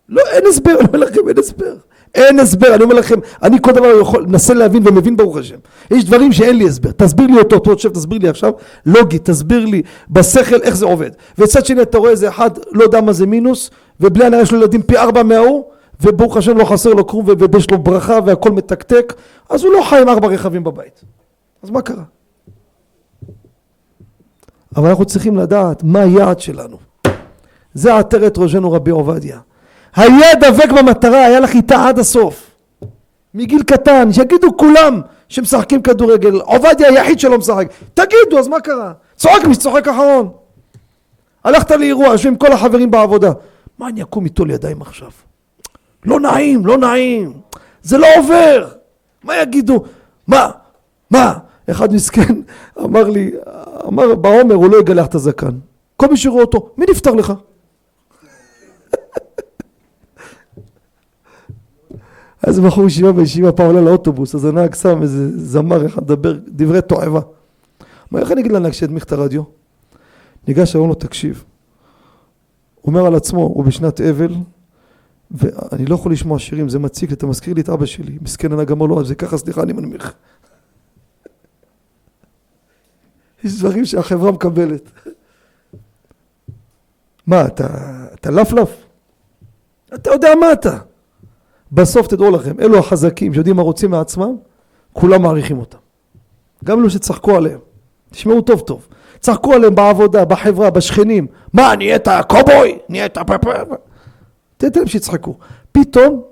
[0.09, 1.75] לא, אין הסבר, אני אומר לכם, אין הסבר.
[2.15, 5.57] אין הסבר, אני אומר לכם, אני כל דבר יכול, מנסה להבין ומבין ברוך השם.
[5.91, 8.53] יש דברים שאין לי הסבר, תסביר לי אותו, אתה חושב, תסביר לי עכשיו,
[8.87, 11.11] לוגית, תסביר לי בשכל איך זה עובד.
[11.39, 13.71] וצד שני אתה רואה איזה אחד, לא יודע מה זה מינוס,
[14.01, 15.65] ובלי הנאה יש לו ילדים פי ארבע מההוא,
[16.01, 19.15] וברוך השם לא חסר לו כלום, ויש לו ברכה והכל מתקתק,
[19.51, 21.05] אז הוא לא חי עם ארבע רכבים בבית.
[21.63, 22.03] אז מה קרה?
[24.77, 26.77] אבל אנחנו צריכים לדעת מה היעד שלנו.
[27.75, 29.39] זה עטרת ראשנו רבי עובדיה.
[29.97, 32.51] היה דבק במטרה, היה לך איתה עד הסוף.
[33.35, 37.67] מגיל קטן, שיגידו כולם שמשחקים כדורגל, עובדיה היחיד שלא משחק.
[37.95, 38.93] תגידו, אז מה קרה?
[39.17, 40.31] צוחק מי שצוחק אחרון.
[41.45, 43.33] הלכת לאירוע, יושבים כל החברים בעבודה.
[43.79, 45.11] מה אני אקום איתו לידיים עכשיו?
[46.05, 47.33] לא נעים, לא נעים.
[47.83, 48.69] זה לא עובר.
[49.25, 49.85] מה יגידו?
[50.27, 50.51] מה?
[51.11, 51.33] מה?
[51.71, 52.35] אחד מסכן
[52.85, 53.31] אמר לי,
[53.87, 55.59] אמר בעומר הוא לא יגלח את הזקן.
[55.97, 57.33] כל מי שרואה אותו, מי נפטר לך?
[62.43, 66.83] אז בחור ישיבה בישיבה פעם עולה לאוטובוס, אז הנהג שם איזה זמר אחד מדבר דברי
[66.83, 67.21] תועבה.
[68.11, 69.43] מה, איך אני אגיד לנהג שידמיך את הרדיו?
[70.49, 71.45] ניגש, אמר לו, תקשיב.
[72.75, 74.35] הוא אומר על עצמו, הוא בשנת אבל,
[75.31, 78.19] ואני לא יכול לשמוע שירים, זה מציק לי, אתה מזכיר לי את אבא שלי.
[78.23, 80.15] מסכן הנהג אמר לו, זה ככה, סליחה, אני מנמיך.
[83.45, 84.91] יש דברים שהחברה מקבלת.
[87.27, 87.67] מה, אתה,
[88.15, 88.71] אתה לפלף?
[89.95, 90.79] אתה יודע מה אתה.
[91.73, 94.37] בסוף תדעו לכם, אלו החזקים שיודעים מה רוצים מעצמם,
[94.93, 95.79] כולם מעריכים אותם.
[96.65, 97.59] גם אלו שצחקו עליהם.
[98.11, 98.87] תשמעו טוב טוב.
[99.21, 101.27] צחקו עליהם בעבודה, בחברה, בשכנים.
[101.53, 102.79] מה, נהיית קובוי?
[102.89, 103.19] נהיית?
[104.57, 105.35] תתן להם שיצחקו.
[105.73, 106.23] פתאום,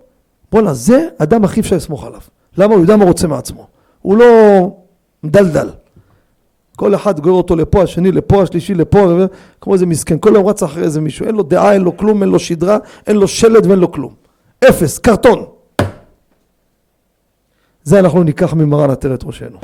[0.52, 2.20] בואנה, זה אדם הכי אפשר לסמוך עליו.
[2.58, 2.74] למה?
[2.74, 3.66] הוא יודע מה רוצה מעצמו.
[4.02, 4.26] הוא לא
[5.22, 5.68] מדלדל.
[6.76, 9.08] כל אחד גורר אותו לפה, השני לפה, השלישי לפה,
[9.60, 10.16] כמו איזה מסכן.
[10.20, 11.26] כל היום רץ אחרי איזה מישהו.
[11.26, 14.14] אין לו דעה, אין לו כלום, אין לו שדרה, אין לו שלד ואין לו כלום.
[14.68, 15.44] אפס, קרטון.
[17.84, 19.58] זה אנחנו ניקח ממרן עטרת ראשנו.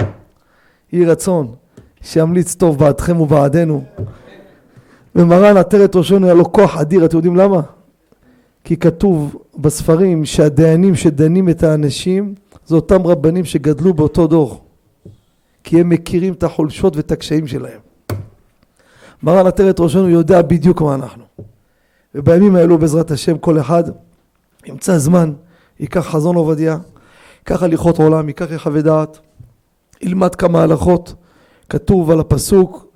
[0.92, 1.54] יהי רצון
[2.02, 3.84] שימליץ טוב בעדכם ובעדנו.
[5.16, 7.60] ומרן עטרת ראשנו היה לו כוח אדיר, אתם יודעים למה?
[8.64, 12.34] כי כתוב בספרים שהדיינים שדנים את האנשים
[12.66, 14.60] זה אותם רבנים שגדלו באותו דור.
[15.72, 17.80] כי הם מכירים את החולשות ואת הקשיים שלהם.
[19.22, 21.24] מרן עטרת ראשנו יודע בדיוק מה אנחנו.
[22.14, 23.84] ובימים האלו בעזרת השם כל אחד
[24.66, 25.32] ימצא זמן,
[25.80, 26.78] ייקח חזון עובדיה,
[27.38, 29.18] ייקח הליכות עולם, ייקח יחווה דעת,
[30.00, 31.14] ילמד כמה הלכות,
[31.68, 32.86] כתוב על הפסוק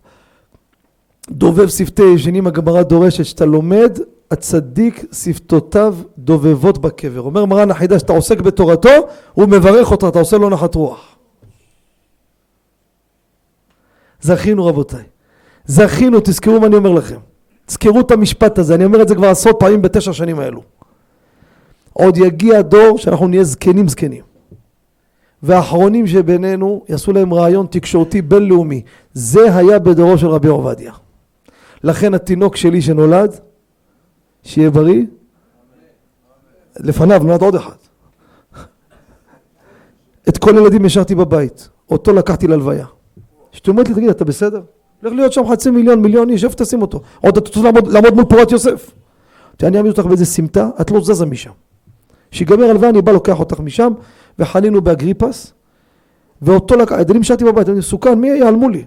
[1.31, 3.99] דובב שפתי ישנים הגמרא דורשת שאתה לומד
[4.31, 8.91] הצדיק שפתותיו דובבות בקבר אומר מרן החידה שאתה עוסק בתורתו
[9.33, 11.16] הוא מברך אותך אתה עושה לו נחת רוח
[14.21, 15.05] זכינו רבותיי
[15.67, 17.19] זכינו תזכרו מה אני אומר לכם
[17.67, 20.63] תזכרו את המשפט הזה אני אומר את זה כבר עשרות פעמים בתשע שנים האלו
[21.99, 24.23] עוד יגיע דור שאנחנו נהיה זקנים זקנים.
[25.43, 28.83] והאחרונים שבינינו יעשו להם רעיון תקשורתי בינלאומי.
[29.13, 30.93] זה היה בדורו של רבי עובדיה.
[31.85, 33.41] לכן התינוק שלי שנולד,
[34.43, 35.03] שיהיה בריא,
[36.77, 37.77] לפניו נולד עוד אחד.
[40.29, 42.87] את כל הילדים השארתי בבית, אותו לקחתי ללוויה.
[43.57, 44.61] אשתי אומרת לי, תגיד, אתה בסדר?
[45.03, 47.01] הולך להיות שם חצי מיליון, מיליון איש, איפה תשים אותו?
[47.21, 48.91] עוד אתה רוצה לעמוד, לעמוד מול פורת יוסף.
[49.63, 51.51] אני אעמיד אותך באיזה סמטה, את לא זזה משם.
[52.31, 53.93] שיגמר הלוואה, אני בא לוקח אותך משם,
[54.39, 55.53] וחנינו באגריפס,
[56.43, 58.85] ואותו לקח, הילדים שאלתי בבית, אני מסוכן, מי יעלמו לי?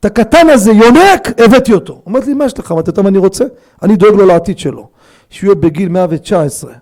[0.00, 2.02] את הקטן הזה, יונק, הבאתי אותו.
[2.08, 2.72] אמרתי לי, מה יש לך?
[2.72, 3.44] אמרתי, מה אני רוצה?
[3.82, 4.88] אני דואג לו לעתיד שלו.
[5.30, 6.72] שהוא יהיה בגיל 119,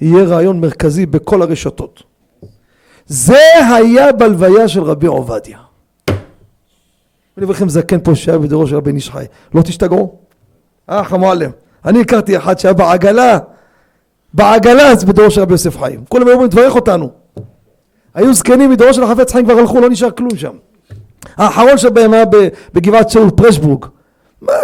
[0.00, 2.02] יהיה רעיון מרכזי בכל הרשתות.
[3.06, 3.38] זה
[3.74, 5.65] היה בלוויה של רבי עובדיה.
[7.36, 9.24] אני אומר לכם זקן פה שהיה בדורו של רבי איש חי.
[9.54, 10.18] לא תשתגעו?
[10.86, 11.50] אח המועלם.
[11.84, 13.38] אני הכרתי אחד שהיה בעגלה,
[14.34, 16.04] בעגלה אז בדורו של רבי יוסף חיים.
[16.08, 17.10] כולם היו אומרים, תברך אותנו.
[18.14, 20.52] היו זקנים מדורו של החפץ חיים כבר הלכו, לא נשאר כלום שם.
[21.36, 22.24] האחרון שבהם היה
[22.74, 23.84] בגבעת שאול פרשבורג.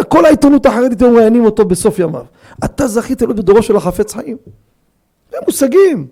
[0.07, 2.25] כל העיתונות החרדית היו מראיינים אותו בסוף ימיו.
[2.65, 4.37] אתה זכית להיות בדורו של החפץ חיים?
[5.31, 6.07] זה מושגים.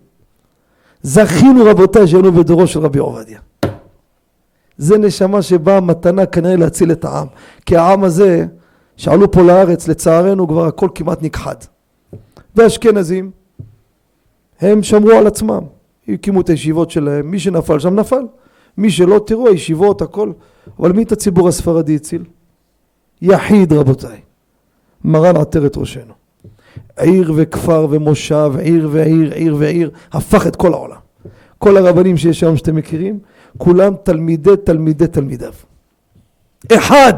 [1.02, 3.40] זכינו רבותיי שהיינו בדורו של רבי עובדיה.
[4.82, 7.28] זה נשמה שבאה מתנה כנראה להציל את העם.
[7.66, 8.46] כי העם הזה,
[8.98, 11.56] שעלו פה לארץ, לצערנו כבר הכל כמעט נכחד.
[12.56, 13.32] והאשכנזים,
[14.62, 15.64] הם שמרו על עצמם.
[16.08, 18.22] הקימו את הישיבות שלהם, מי שנפל שם נפל.
[18.78, 20.32] מי שלא, תראו, הישיבות, הכל.
[20.80, 22.24] אבל מי את הציבור הספרדי הציל?
[23.22, 24.20] יחיד, רבותיי.
[25.04, 26.14] מרן עטרת ראשנו.
[26.98, 31.00] עיר וכפר ומושב, עיר ועיר, עיר ועיר, הפך את כל העולם.
[31.58, 33.20] כל הרבנים שיש שם שאתם מכירים,
[33.58, 35.54] כולם תלמידי תלמידי תלמידיו.
[36.74, 37.14] אחד!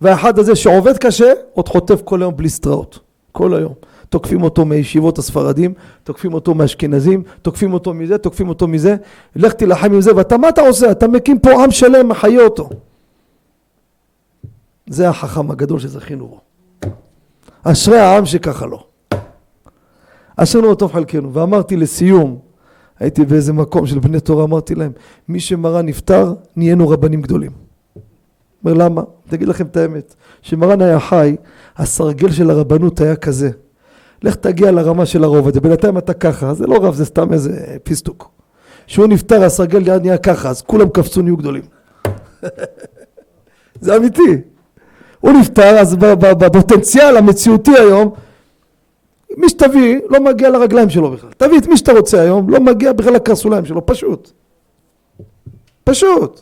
[0.00, 2.98] והאחד הזה שעובד קשה, עוד חוטף כל היום בלי סטראות.
[3.32, 3.74] כל היום.
[4.08, 5.74] תוקפים אותו מישיבות הספרדים,
[6.04, 8.96] תוקפים אותו מאשכנזים, תוקפים אותו מזה, תוקפים אותו מזה,
[9.36, 10.90] לך תילחם עם זה, ואתה מה אתה עושה?
[10.90, 12.68] אתה מקים פה עם שלם, מחיה אותו.
[14.86, 16.40] זה החכם הגדול שזכינו בו.
[17.62, 18.86] אשרי העם שככה לא.
[20.36, 21.34] אשרנו טוב חלקנו.
[21.34, 22.38] ואמרתי לסיום,
[23.00, 24.92] הייתי באיזה מקום של בני תורה, אמרתי להם,
[25.28, 27.50] מי שמרן נפטר, נהיינו רבנים גדולים.
[28.64, 29.02] אומר למה?
[29.28, 31.36] תגיד לכם את האמת, כשמרן היה חי,
[31.76, 33.50] הסרגל של הרבנות היה כזה.
[34.22, 37.76] לך תגיע לרמה של הרוב הזה, בינתיים אתה ככה, זה לא רב, זה סתם איזה
[37.82, 38.30] פיסטוק.
[38.86, 41.62] כשהוא נפטר, הסרגל נהיה ככה, אז כולם קפצו, נהיו גדולים.
[43.80, 44.40] זה אמיתי.
[45.20, 48.10] הוא נפטר, אז בפוטנציאל המציאותי היום,
[49.36, 51.30] מי שתביא לא מגיע לרגליים שלו בכלל.
[51.36, 54.30] תביא את מי שאתה רוצה היום, לא מגיע בכלל לקרסוליים שלו, פשוט.
[55.84, 56.40] פשוט.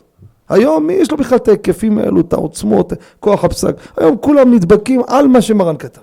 [0.49, 3.75] היום מי יש לו בכלל את ההיקפים האלו, את העוצמות, כוח הפסק.
[3.97, 6.01] היום כולם נדבקים על מה שמרן כתב.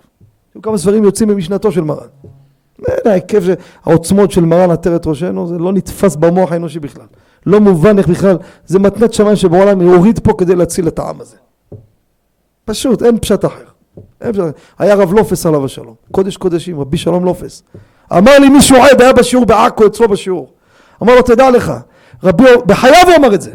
[0.62, 2.06] כמה ספרים יוצאים ממשנתו של מרן.
[3.04, 3.42] ההיקף,
[3.84, 7.06] העוצמות של מרן עטרת ראשנו, זה לא נתפס במוח האנושי בכלל.
[7.46, 8.36] לא מובן איך בכלל,
[8.66, 11.36] זה מתנת שמיים שבעולם יוריד פה כדי להציל את העם הזה.
[12.64, 13.64] פשוט, אין פשט אחר.
[14.78, 17.62] היה רב לופס עליו השלום, קודש קודשים, רבי שלום לופס.
[18.12, 20.52] אמר לי מישהו עד, היה בשיעור בעכו, אצלו בשיעור.
[21.02, 21.72] אמר לו, תדע לך,
[22.24, 23.52] רבי, בחייו הוא אמר את זה.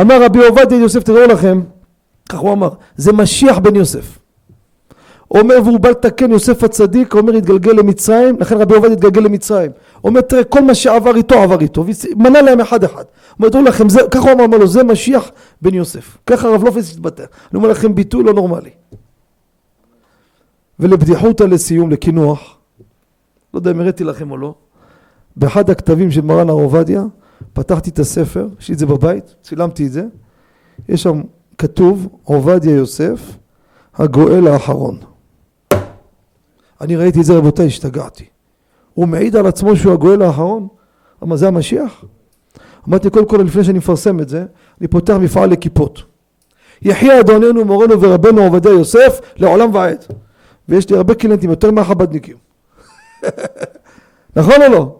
[0.00, 1.60] אמר רבי עובדיה יוסף, תדעו לכם,
[2.28, 4.18] כך הוא אמר, זה משיח בן יוסף.
[5.30, 9.70] אומר והוא בא לתקן יוסף הצדיק, אומר התגלגל למצרים, לכן רבי עובדיה התגלגל למצרים.
[10.04, 11.84] אומר תראה כל מה שעבר איתו עבר איתו,
[12.16, 13.04] ומנה להם אחד אחד.
[13.38, 15.30] אומר תראו לכם, זה, ככה הוא אמר לו זה משיח
[15.62, 16.18] בן יוסף.
[16.26, 17.22] ככה הרב לופס התבטא.
[17.22, 18.70] אני אומר לכם ביטוי לא נורמלי.
[20.80, 22.58] ולבדיחותא לסיום, לקינוח,
[23.54, 24.54] לא יודע אם הראיתי לכם או לא,
[25.36, 27.04] באחד הכתבים של מרן הר עובדיה,
[27.52, 30.04] פתחתי את הספר, יש לי את זה בבית, צילמתי את זה,
[30.88, 31.22] יש שם
[31.58, 33.36] כתוב עובדיה יוסף,
[33.94, 34.98] הגואל האחרון.
[36.80, 38.24] אני ראיתי את זה רבותיי, השתגעתי.
[38.94, 40.68] הוא מעיד על עצמו שהוא הגואל האחרון?
[41.22, 42.04] אמר זה המשיח?
[42.88, 44.44] אמרתי קודם כל לפני שאני מפרסם את זה,
[44.80, 46.02] אני פותח מפעל לכיפות.
[46.82, 50.04] יחי אדוננו מורנו ורבנו עובדיה יוסף לעולם ועד.
[50.68, 52.36] ויש לי הרבה קלנטים יותר מהחבדניקים.
[54.36, 54.96] נכון או לא?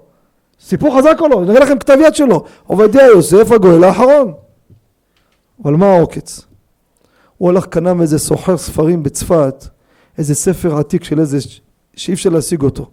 [0.60, 1.42] סיפור חזק או לא?
[1.42, 2.44] אני אראה לכם כתב יד שלו.
[2.66, 4.32] עובדיה יוסף הגואל האחרון.
[5.64, 6.46] אבל מה העוקץ?
[7.38, 9.64] הוא הלך קנה מאיזה סוחר ספרים בצפת,
[10.18, 11.38] איזה ספר עתיק של איזה
[11.96, 12.90] שאי אפשר להשיג אותו.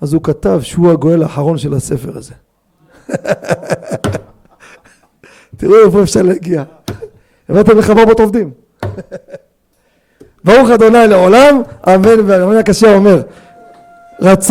[0.00, 2.34] אז הוא כתב שהוא הגואל האחרון של הספר הזה.
[5.56, 6.62] תראו איפה אפשר להגיע.
[7.48, 8.50] הבאתם 400 עובדים.
[10.44, 12.56] ברוך אדוני לעולם, אמן ואמן.
[12.56, 13.20] הקשה אומר,
[14.20, 14.50] רצה